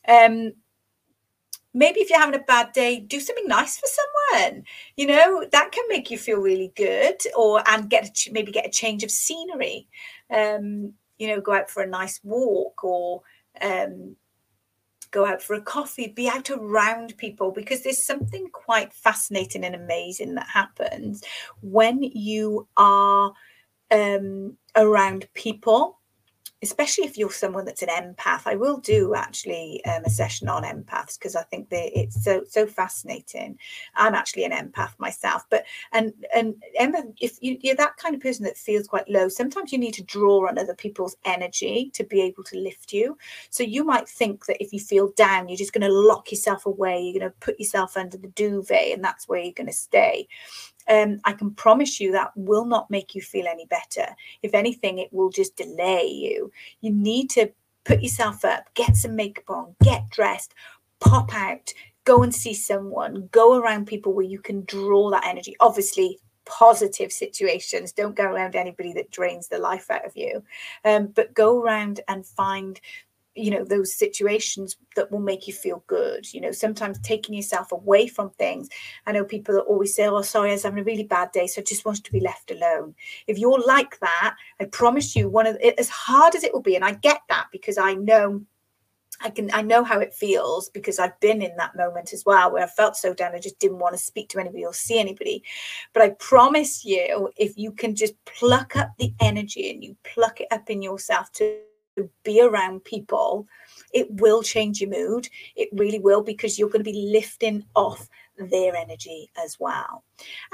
Um, 0.08 0.54
maybe 1.74 2.00
if 2.00 2.08
you're 2.08 2.18
having 2.18 2.40
a 2.40 2.44
bad 2.44 2.72
day 2.72 2.98
do 2.98 3.20
something 3.20 3.46
nice 3.46 3.78
for 3.78 3.88
someone 3.98 4.64
you 4.96 5.06
know 5.06 5.44
that 5.52 5.70
can 5.72 5.84
make 5.90 6.10
you 6.10 6.16
feel 6.16 6.38
really 6.38 6.72
good 6.74 7.18
or 7.36 7.62
and 7.68 7.90
get 7.90 8.06
a, 8.06 8.32
maybe 8.32 8.50
get 8.50 8.64
a 8.66 8.70
change 8.70 9.04
of 9.04 9.10
scenery 9.10 9.86
um 10.34 10.94
you 11.18 11.28
know 11.28 11.38
go 11.38 11.52
out 11.52 11.68
for 11.68 11.82
a 11.82 11.86
nice 11.86 12.18
walk 12.24 12.82
or 12.82 13.20
um 13.60 14.16
go 15.10 15.26
out 15.26 15.42
for 15.42 15.54
a 15.54 15.60
coffee 15.60 16.08
be 16.08 16.28
out 16.28 16.50
around 16.50 17.16
people 17.16 17.52
because 17.52 17.82
there's 17.82 18.04
something 18.04 18.48
quite 18.52 18.92
fascinating 18.92 19.64
and 19.64 19.74
amazing 19.74 20.34
that 20.34 20.48
happens 20.48 21.22
when 21.60 22.02
you 22.02 22.66
are 22.76 23.32
um 23.90 24.56
around 24.76 25.26
people 25.34 25.98
especially 26.62 27.04
if 27.04 27.18
you're 27.18 27.30
someone 27.30 27.64
that's 27.64 27.82
an 27.82 27.88
empath 27.88 28.42
i 28.46 28.54
will 28.54 28.78
do 28.78 29.14
actually 29.14 29.84
um, 29.84 30.04
a 30.04 30.10
session 30.10 30.48
on 30.48 30.62
empaths 30.62 31.18
because 31.18 31.36
i 31.36 31.42
think 31.42 31.68
that 31.68 31.90
it's 31.98 32.22
so 32.24 32.42
so 32.48 32.66
fascinating. 32.66 33.58
I'm 33.94 34.14
actually 34.14 34.44
an 34.44 34.52
empath 34.52 34.98
myself 34.98 35.44
but 35.50 35.64
and 35.92 36.12
and 36.34 36.54
empath 36.80 37.12
if 37.20 37.38
you, 37.40 37.58
you're 37.60 37.76
that 37.76 37.96
kind 37.96 38.14
of 38.14 38.20
person 38.20 38.44
that 38.44 38.56
feels 38.56 38.86
quite 38.86 39.08
low 39.08 39.28
sometimes 39.28 39.72
you 39.72 39.78
need 39.78 39.94
to 39.94 40.02
draw 40.04 40.48
on 40.48 40.58
other 40.58 40.74
people's 40.74 41.16
energy 41.24 41.90
to 41.94 42.04
be 42.04 42.20
able 42.20 42.44
to 42.44 42.58
lift 42.58 42.92
you. 42.92 43.16
So 43.50 43.62
you 43.62 43.84
might 43.84 44.08
think 44.08 44.46
that 44.46 44.62
if 44.62 44.72
you 44.72 44.80
feel 44.80 45.12
down 45.16 45.48
you're 45.48 45.56
just 45.56 45.72
going 45.72 45.86
to 45.86 45.92
lock 45.92 46.30
yourself 46.30 46.66
away 46.66 47.00
you're 47.00 47.20
going 47.20 47.30
to 47.30 47.38
put 47.40 47.58
yourself 47.58 47.96
under 47.96 48.16
the 48.16 48.28
duvet 48.28 48.92
and 48.92 49.04
that's 49.04 49.28
where 49.28 49.40
you're 49.40 49.52
going 49.52 49.66
to 49.66 49.72
stay 49.72 50.28
um, 50.88 51.20
I 51.24 51.32
can 51.32 51.50
promise 51.50 52.00
you 52.00 52.12
that 52.12 52.32
will 52.36 52.64
not 52.64 52.90
make 52.90 53.14
you 53.14 53.22
feel 53.22 53.46
any 53.46 53.66
better. 53.66 54.06
If 54.42 54.54
anything, 54.54 54.98
it 54.98 55.12
will 55.12 55.30
just 55.30 55.56
delay 55.56 56.06
you. 56.06 56.50
You 56.80 56.92
need 56.92 57.30
to 57.30 57.50
put 57.84 58.02
yourself 58.02 58.44
up, 58.44 58.72
get 58.74 58.96
some 58.96 59.16
makeup 59.16 59.48
on, 59.48 59.74
get 59.82 60.08
dressed, 60.10 60.54
pop 61.00 61.34
out, 61.34 61.72
go 62.04 62.22
and 62.22 62.34
see 62.34 62.54
someone, 62.54 63.28
go 63.32 63.58
around 63.58 63.86
people 63.86 64.12
where 64.12 64.24
you 64.24 64.40
can 64.40 64.64
draw 64.64 65.10
that 65.10 65.26
energy. 65.26 65.56
Obviously, 65.60 66.18
positive 66.46 67.12
situations. 67.12 67.92
Don't 67.92 68.16
go 68.16 68.24
around 68.24 68.56
anybody 68.56 68.92
that 68.94 69.10
drains 69.10 69.48
the 69.48 69.58
life 69.58 69.90
out 69.90 70.06
of 70.06 70.16
you. 70.16 70.42
Um, 70.84 71.08
but 71.08 71.34
go 71.34 71.60
around 71.60 72.00
and 72.08 72.24
find 72.24 72.80
you 73.36 73.50
know 73.50 73.64
those 73.64 73.94
situations 73.94 74.76
that 74.94 75.10
will 75.10 75.20
make 75.20 75.46
you 75.46 75.52
feel 75.52 75.84
good 75.86 76.32
you 76.32 76.40
know 76.40 76.50
sometimes 76.50 76.98
taking 77.00 77.34
yourself 77.34 77.70
away 77.70 78.06
from 78.06 78.30
things 78.30 78.68
i 79.06 79.12
know 79.12 79.24
people 79.24 79.54
that 79.54 79.62
always 79.62 79.94
say 79.94 80.06
oh 80.06 80.22
sorry 80.22 80.50
i 80.50 80.52
was 80.52 80.62
having 80.62 80.80
a 80.80 80.84
really 80.84 81.04
bad 81.04 81.30
day 81.32 81.46
so 81.46 81.60
i 81.60 81.64
just 81.64 81.84
wanted 81.84 82.04
to 82.04 82.12
be 82.12 82.20
left 82.20 82.50
alone 82.50 82.94
if 83.26 83.38
you're 83.38 83.62
like 83.66 83.98
that 84.00 84.34
i 84.60 84.64
promise 84.64 85.14
you 85.14 85.28
one 85.28 85.46
of 85.46 85.56
as 85.78 85.88
hard 85.88 86.34
as 86.34 86.44
it 86.44 86.52
will 86.52 86.62
be 86.62 86.76
and 86.76 86.84
i 86.84 86.92
get 86.92 87.20
that 87.28 87.46
because 87.52 87.78
i 87.78 87.94
know 87.94 88.40
I 89.22 89.30
can 89.30 89.50
I 89.54 89.62
know 89.62 89.82
how 89.82 89.98
it 89.98 90.12
feels 90.12 90.68
because 90.68 90.98
I've 90.98 91.18
been 91.20 91.40
in 91.40 91.56
that 91.56 91.74
moment 91.74 92.12
as 92.12 92.24
well 92.26 92.52
where 92.52 92.64
I 92.64 92.66
felt 92.66 92.96
so 92.96 93.14
down 93.14 93.34
I 93.34 93.38
just 93.38 93.58
didn't 93.58 93.78
want 93.78 93.94
to 93.94 93.98
speak 93.98 94.28
to 94.30 94.38
anybody 94.38 94.64
or 94.64 94.74
see 94.74 94.98
anybody. 94.98 95.42
But 95.94 96.02
I 96.02 96.10
promise 96.10 96.84
you, 96.84 97.30
if 97.36 97.56
you 97.56 97.72
can 97.72 97.94
just 97.94 98.12
pluck 98.26 98.76
up 98.76 98.90
the 98.98 99.14
energy 99.20 99.70
and 99.70 99.82
you 99.82 99.96
pluck 100.04 100.40
it 100.40 100.48
up 100.50 100.68
in 100.68 100.82
yourself 100.82 101.32
to 101.32 101.58
be 102.22 102.40
around 102.40 102.84
people, 102.84 103.46
it 103.92 104.06
will 104.10 104.42
change 104.42 104.80
your 104.80 104.90
mood. 104.90 105.28
It 105.54 105.68
really 105.72 105.98
will 105.98 106.22
because 106.22 106.58
you're 106.58 106.68
going 106.68 106.84
to 106.84 106.90
be 106.90 107.10
lifting 107.12 107.64
off 107.74 108.08
their 108.38 108.76
energy 108.76 109.30
as 109.42 109.56
well. 109.58 110.04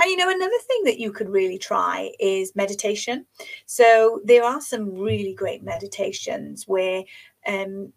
And 0.01 0.11
you 0.11 0.17
know, 0.17 0.31
another 0.31 0.59
thing 0.67 0.85
that 0.85 0.99
you 0.99 1.13
could 1.13 1.29
really 1.29 1.59
try 1.59 2.13
is 2.21 2.55
meditation. 2.55 3.27
So 3.67 4.21
there 4.25 4.45
are 4.45 4.61
some 4.61 4.95
really 4.95 5.35
great 5.35 5.63
meditations 5.63 6.65
where 6.67 7.03
um 7.47 7.93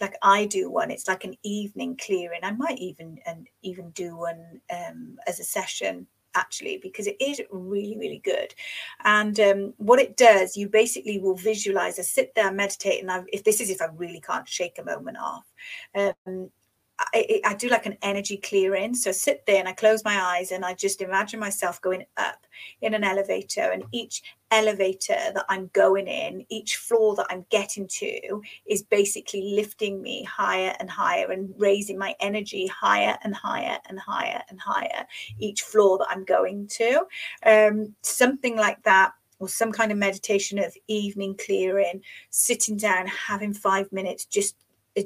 like 0.00 0.14
I 0.22 0.46
do 0.46 0.70
one, 0.70 0.90
it's 0.90 1.08
like 1.08 1.24
an 1.24 1.34
evening 1.42 1.98
clearing. 2.00 2.40
I 2.42 2.52
might 2.52 2.78
even 2.78 3.18
and 3.26 3.48
even 3.62 3.90
do 3.90 4.16
one 4.16 4.60
um 4.72 5.18
as 5.26 5.40
a 5.40 5.44
session 5.44 6.06
actually 6.38 6.78
because 6.78 7.06
it 7.06 7.16
is 7.20 7.42
really 7.50 7.96
really 7.98 8.22
good. 8.24 8.54
And 9.04 9.38
um, 9.40 9.74
what 9.76 10.00
it 10.00 10.16
does 10.16 10.56
you 10.56 10.68
basically 10.68 11.18
will 11.18 11.36
visualize 11.36 11.98
I 11.98 12.02
sit 12.02 12.34
there 12.34 12.52
meditate 12.52 13.00
and 13.02 13.10
I, 13.10 13.24
if 13.32 13.44
this 13.44 13.60
is 13.60 13.70
if 13.70 13.80
i 13.80 13.86
really 13.96 14.20
can't 14.20 14.48
shake 14.48 14.78
a 14.78 14.84
moment 14.84 15.16
off 15.18 15.44
um, 15.94 16.50
I, 17.00 17.40
I, 17.44 17.54
do 17.54 17.68
like 17.68 17.86
an 17.86 17.96
energy 18.02 18.36
clearing. 18.36 18.94
So 18.94 19.10
I 19.10 19.12
sit 19.12 19.46
there 19.46 19.58
and 19.58 19.68
I 19.68 19.72
close 19.72 20.04
my 20.04 20.20
eyes 20.20 20.50
and 20.50 20.64
I 20.64 20.74
just 20.74 21.00
imagine 21.00 21.38
myself 21.38 21.80
going 21.80 22.04
up 22.16 22.46
in 22.80 22.92
an 22.94 23.04
elevator. 23.04 23.70
And 23.70 23.84
each 23.92 24.22
elevator 24.50 25.16
that 25.34 25.44
I'm 25.48 25.70
going 25.72 26.08
in, 26.08 26.44
each 26.48 26.76
floor 26.76 27.14
that 27.16 27.26
I'm 27.30 27.46
getting 27.50 27.86
to 27.86 28.42
is 28.66 28.82
basically 28.82 29.54
lifting 29.54 30.02
me 30.02 30.24
higher 30.24 30.74
and 30.80 30.90
higher 30.90 31.30
and 31.30 31.54
raising 31.56 31.98
my 31.98 32.14
energy 32.20 32.66
higher 32.66 33.16
and 33.22 33.34
higher 33.34 33.78
and 33.88 33.98
higher 33.98 34.42
and 34.48 34.60
higher 34.60 35.06
each 35.38 35.62
floor 35.62 35.98
that 35.98 36.08
I'm 36.10 36.24
going 36.24 36.66
to. 36.68 37.06
Um, 37.46 37.94
something 38.02 38.56
like 38.56 38.82
that 38.82 39.12
or 39.38 39.48
some 39.48 39.70
kind 39.70 39.92
of 39.92 39.98
meditation 39.98 40.58
of 40.58 40.76
evening 40.88 41.36
clearing, 41.38 42.02
sitting 42.30 42.76
down, 42.76 43.06
having 43.06 43.54
five 43.54 43.92
minutes, 43.92 44.24
just 44.24 44.56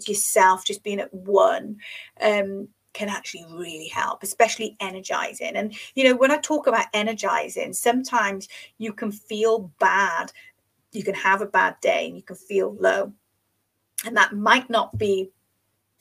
yourself, 0.09 0.64
just 0.64 0.83
being 0.83 1.00
at 1.00 1.12
one. 1.12 1.76
Um, 2.20 2.68
can 2.94 3.09
actually 3.09 3.46
really 3.48 3.88
help, 3.88 4.22
especially 4.22 4.76
energizing. 4.78 5.57
And, 5.57 5.74
you 5.94 6.05
know, 6.05 6.14
when 6.14 6.31
I 6.31 6.37
talk 6.37 6.66
about 6.66 6.87
energizing, 6.92 7.72
sometimes 7.72 8.48
you 8.76 8.92
can 8.92 9.11
feel 9.11 9.72
bad. 9.81 10.31
You 10.92 11.02
can 11.02 11.14
have 11.14 11.40
a 11.40 11.46
bad 11.46 11.76
day 11.81 12.07
and 12.07 12.16
you 12.16 12.22
can 12.22 12.37
feel 12.37 12.76
low. 12.78 13.12
And 14.05 14.14
that 14.16 14.35
might 14.35 14.68
not 14.68 14.98
be 14.98 15.31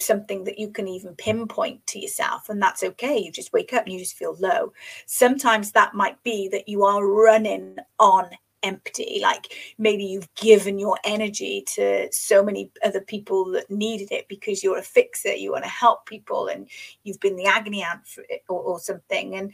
something 0.01 0.43
that 0.43 0.59
you 0.59 0.69
can 0.69 0.87
even 0.87 1.15
pinpoint 1.15 1.85
to 1.87 1.99
yourself 1.99 2.49
and 2.49 2.61
that's 2.61 2.83
okay 2.83 3.17
you 3.17 3.31
just 3.31 3.53
wake 3.53 3.71
up 3.71 3.83
and 3.83 3.93
you 3.93 3.99
just 3.99 4.17
feel 4.17 4.35
low 4.39 4.73
sometimes 5.05 5.71
that 5.71 5.93
might 5.93 6.21
be 6.23 6.49
that 6.49 6.67
you 6.67 6.83
are 6.83 7.05
running 7.05 7.75
on 7.99 8.27
empty 8.63 9.19
like 9.21 9.53
maybe 9.77 10.03
you've 10.03 10.33
given 10.35 10.77
your 10.77 10.97
energy 11.03 11.63
to 11.67 12.07
so 12.11 12.43
many 12.43 12.69
other 12.83 13.01
people 13.01 13.45
that 13.45 13.69
needed 13.69 14.11
it 14.11 14.27
because 14.27 14.63
you're 14.63 14.77
a 14.77 14.83
fixer 14.83 15.33
you 15.33 15.51
want 15.51 15.63
to 15.63 15.69
help 15.69 16.05
people 16.05 16.47
and 16.47 16.69
you've 17.03 17.19
been 17.19 17.35
the 17.35 17.45
agony 17.45 17.83
aunt 17.83 18.05
for 18.05 18.23
it 18.29 18.43
or, 18.49 18.59
or 18.61 18.79
something 18.79 19.35
and 19.35 19.51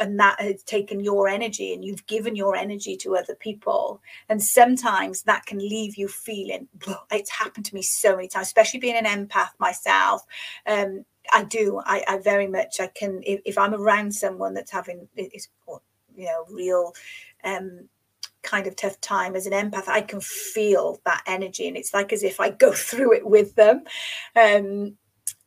and 0.00 0.18
that 0.18 0.40
has 0.40 0.62
taken 0.64 1.00
your 1.00 1.28
energy 1.28 1.72
and 1.72 1.84
you've 1.84 2.06
given 2.06 2.34
your 2.34 2.56
energy 2.56 2.96
to 2.96 3.16
other 3.16 3.36
people. 3.36 4.02
And 4.28 4.42
sometimes 4.42 5.22
that 5.22 5.46
can 5.46 5.58
leave 5.58 5.96
you 5.96 6.08
feeling 6.08 6.68
it's 7.12 7.30
happened 7.30 7.66
to 7.66 7.74
me 7.74 7.82
so 7.82 8.16
many 8.16 8.28
times 8.28 8.48
especially 8.48 8.80
being 8.80 8.96
an 8.96 9.04
empath 9.04 9.50
myself. 9.58 10.22
Um, 10.66 11.04
i 11.32 11.42
do 11.42 11.80
I, 11.84 12.04
I, 12.06 12.18
very 12.18 12.46
much 12.46 12.80
i 12.80 12.86
can 12.86 13.22
if, 13.24 13.40
if 13.46 13.56
i'm 13.56 13.74
around 13.74 14.14
someone 14.14 14.52
that's 14.52 14.70
having 14.70 15.08
it's 15.16 15.48
you 16.14 16.26
know 16.26 16.44
real 16.50 16.92
um 17.44 17.88
kind 18.44 18.66
of 18.66 18.76
tough 18.76 19.00
time 19.00 19.34
as 19.34 19.46
an 19.46 19.52
empath 19.52 19.88
i 19.88 20.00
can 20.00 20.20
feel 20.20 21.00
that 21.04 21.22
energy 21.26 21.66
and 21.66 21.76
it's 21.76 21.92
like 21.92 22.12
as 22.12 22.22
if 22.22 22.38
i 22.40 22.50
go 22.50 22.72
through 22.88 23.12
it 23.12 23.26
with 23.26 23.54
them. 23.54 23.82
Um, 24.36 24.96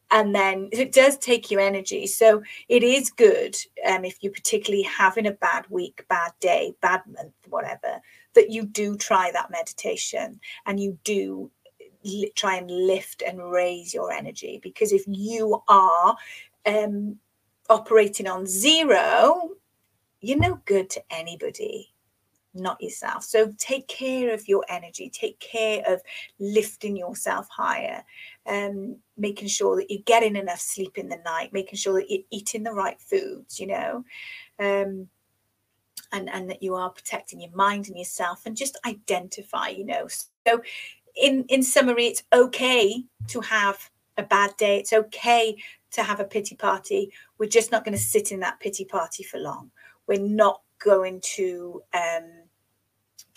and 0.10 0.34
then 0.34 0.70
it 0.72 0.94
does 0.94 1.18
take 1.18 1.52
you 1.52 1.60
energy. 1.60 2.08
So 2.08 2.42
it 2.70 2.84
is 2.84 3.10
good 3.10 3.58
um, 3.86 4.06
if 4.06 4.18
you're 4.22 4.32
particularly 4.32 4.84
having 4.84 5.28
a 5.28 5.32
bad 5.32 5.66
week 5.70 6.06
bad 6.10 6.32
day 6.40 6.74
bad 6.82 7.02
month 7.08 7.34
whatever 7.50 8.02
that 8.34 8.50
you 8.50 8.66
do 8.66 8.96
try 8.96 9.32
that 9.32 9.52
meditation 9.52 10.40
and 10.66 10.80
you 10.80 10.98
do 11.04 11.52
li- 12.04 12.32
try 12.36 12.56
and 12.56 12.70
lift 12.70 13.22
and 13.22 13.52
raise 13.52 13.94
your 13.94 14.12
energy. 14.12 14.60
Because 14.62 14.94
if 14.94 15.04
you 15.08 15.62
are 15.68 16.16
um, 16.66 17.18
operating 17.70 18.28
on 18.28 18.46
zero 18.46 19.50
you're 20.22 20.40
no 20.40 20.60
good 20.66 20.90
to 20.90 21.02
anybody 21.12 21.94
not 22.58 22.82
yourself. 22.82 23.24
So 23.24 23.52
take 23.58 23.88
care 23.88 24.34
of 24.34 24.48
your 24.48 24.66
energy, 24.70 25.10
take 25.10 25.40
care 25.40 25.84
of 25.88 26.02
lifting 26.40 26.98
yourself 26.98 27.48
higher, 27.50 28.04
um, 28.46 28.98
making 29.18 29.48
sure 29.48 29.76
that 29.76 29.90
you're 29.90 30.04
getting 30.06 30.36
enough 30.36 30.60
sleep 30.60 30.98
in 30.98 31.10
the 31.10 31.20
night, 31.26 31.54
making 31.54 31.78
sure 31.78 32.00
that 32.00 32.10
you're 32.10 32.24
eating 32.32 32.64
the 32.64 32.74
right 32.74 33.00
foods, 33.00 33.60
you 33.60 33.68
know. 33.68 34.04
Um, 34.60 35.08
and, 36.14 36.30
and 36.30 36.50
that 36.50 36.64
you 36.64 36.76
are 36.76 36.90
protecting 36.90 37.42
your 37.42 37.52
mind 37.54 37.88
and 37.88 37.98
yourself 37.98 38.46
and 38.46 38.56
just 38.56 38.80
identify, 38.86 39.68
you 39.68 39.86
know. 39.86 40.08
So 40.48 40.62
in 41.22 41.44
in 41.50 41.64
summary, 41.64 42.06
it's 42.06 42.24
okay 42.32 43.04
to 43.28 43.42
have 43.42 43.90
a 44.18 44.24
bad 44.24 44.56
day. 44.58 44.78
It's 44.78 44.94
okay 44.94 45.58
to 45.92 46.04
have 46.04 46.20
a 46.20 46.26
pity 46.26 46.56
party. 46.56 47.12
We're 47.38 47.50
just 47.50 47.72
not 47.72 47.84
going 47.84 47.98
to 47.98 48.04
sit 48.04 48.32
in 48.32 48.40
that 48.42 48.60
pity 48.60 48.86
party 48.86 49.24
for 49.24 49.38
long. 49.40 49.72
We're 50.08 50.20
not 50.20 50.62
going 50.80 51.22
to 51.36 51.82
um, 51.94 52.30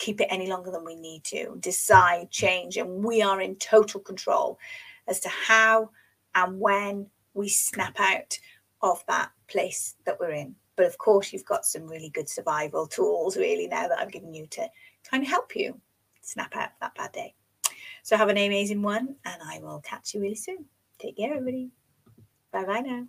keep 0.01 0.19
it 0.19 0.27
any 0.31 0.47
longer 0.47 0.71
than 0.71 0.83
we 0.83 0.95
need 0.95 1.23
to. 1.23 1.55
Decide, 1.59 2.31
change, 2.31 2.77
and 2.77 3.03
we 3.03 3.21
are 3.21 3.39
in 3.39 3.55
total 3.57 3.99
control 3.99 4.59
as 5.07 5.19
to 5.21 5.29
how 5.29 5.91
and 6.33 6.59
when 6.59 7.07
we 7.33 7.47
snap 7.47 7.99
out 7.99 8.37
of 8.81 9.03
that 9.07 9.31
place 9.47 9.95
that 10.05 10.19
we're 10.19 10.31
in. 10.31 10.55
But 10.75 10.87
of 10.87 10.97
course, 10.97 11.31
you've 11.31 11.45
got 11.45 11.65
some 11.65 11.87
really 11.87 12.09
good 12.09 12.27
survival 12.27 12.87
tools, 12.87 13.37
really, 13.37 13.67
now 13.67 13.87
that 13.87 13.99
I've 13.99 14.11
given 14.11 14.33
you 14.33 14.47
to 14.47 14.67
kind 15.09 15.23
of 15.23 15.29
help 15.29 15.55
you 15.55 15.79
snap 16.21 16.55
out 16.55 16.69
of 16.69 16.79
that 16.81 16.95
bad 16.95 17.11
day. 17.11 17.35
So 18.03 18.17
have 18.17 18.29
an 18.29 18.37
amazing 18.37 18.81
one, 18.81 19.15
and 19.23 19.41
I 19.45 19.59
will 19.59 19.81
catch 19.81 20.15
you 20.15 20.21
really 20.21 20.35
soon. 20.35 20.65
Take 20.97 21.17
care, 21.17 21.31
everybody. 21.31 21.69
Bye 22.51 22.65
bye 22.65 22.81
now. 22.81 23.05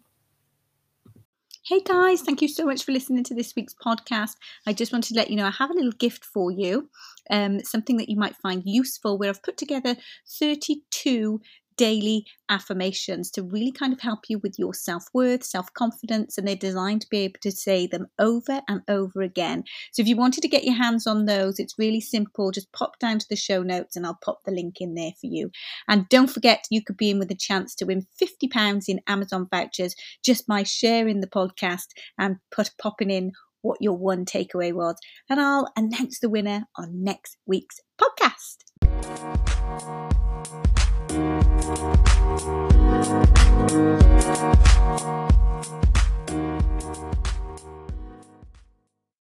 Hey 1.73 1.81
guys, 1.81 2.21
thank 2.21 2.43
you 2.43 2.49
so 2.49 2.67
much 2.67 2.85
for 2.85 2.93
listening 2.93 3.25
to 3.25 3.35
this 3.35 3.57
week's 3.57 3.73
podcast. 3.73 4.37
I 4.67 4.75
just 4.75 4.93
wanted 4.93 5.15
to 5.15 5.19
let 5.19 5.31
you 5.31 5.37
know 5.37 5.47
I 5.47 5.51
have 5.53 5.71
a 5.71 5.73
little 5.73 5.93
gift 5.93 6.23
for 6.23 6.51
you, 6.51 6.91
um, 7.31 7.61
something 7.61 7.97
that 7.97 8.11
you 8.11 8.17
might 8.19 8.37
find 8.37 8.63
useful. 8.67 9.17
Where 9.17 9.31
I've 9.31 9.43
put 9.43 9.57
together 9.57 9.97
32 10.39 11.41
daily 11.77 12.27
affirmations 12.49 13.31
to 13.33 13.43
really 13.43 13.73
kind 13.73 13.93
of 13.93 14.01
help 14.01 14.21
you 14.29 14.39
with 14.39 14.59
your 14.59 14.75
self 14.75 15.05
worth, 15.15 15.45
self 15.45 15.73
confidence, 15.75 16.37
and 16.37 16.47
they're 16.47 16.57
designed 16.57 17.01
to 17.03 17.07
be 17.11 17.19
able 17.19 17.41
to 17.43 17.51
say 17.51 17.87
them 17.87 18.07
over 18.19 18.61
and 18.69 18.83
over 18.89 19.23
again. 19.23 19.65
So 19.93 20.03
if 20.03 20.09
you 20.09 20.17
wanted 20.17 20.43
to 20.43 20.49
get 20.49 20.65
your 20.65 20.75
hands 20.75 21.07
on 21.07 21.27
those, 21.27 21.59
it's 21.59 21.79
really 21.79 22.01
simple. 22.01 22.51
Just 22.51 22.73
pop 22.73 22.99
down 22.99 23.19
to 23.19 23.27
the 23.29 23.37
show 23.37 23.63
notes 23.63 23.97
and 23.97 24.07
I'll 24.07 24.19
pop 24.25 24.41
the 24.45 24.53
link 24.53 24.81
in 24.81 24.95
there 24.95 25.13
for 25.21 25.27
you. 25.27 25.51
And 25.89 26.09
don't 26.09 26.31
forget, 26.31 26.65
you 26.71 26.83
could 26.83 26.97
be 26.97 27.11
in 27.11 27.19
with 27.19 27.31
a 27.31 27.37
chance 27.37 27.75
to 27.77 27.87
win 27.87 28.07
£50 28.21 28.89
in 28.89 29.01
Amazon 29.07 29.49
vouchers 29.51 29.95
just 30.25 30.47
by 30.47 30.63
sharing 30.63 31.21
the 31.21 31.27
podcast 31.27 31.89
and 32.19 32.37
put 32.51 32.71
popping 32.79 33.11
in 33.11 33.33
what 33.63 33.81
your 33.81 33.97
one 33.97 34.25
takeaway 34.25 34.73
was. 34.73 34.97
And 35.31 35.41
I'll 35.41 35.73
announce 35.77 36.19
the 36.19 36.29
winner 36.29 36.65
on 36.77 37.03
next 37.03 37.37
week's 37.47 37.81
podcast. 37.99 38.59
Thank 41.13 41.43
you. 45.03 45.52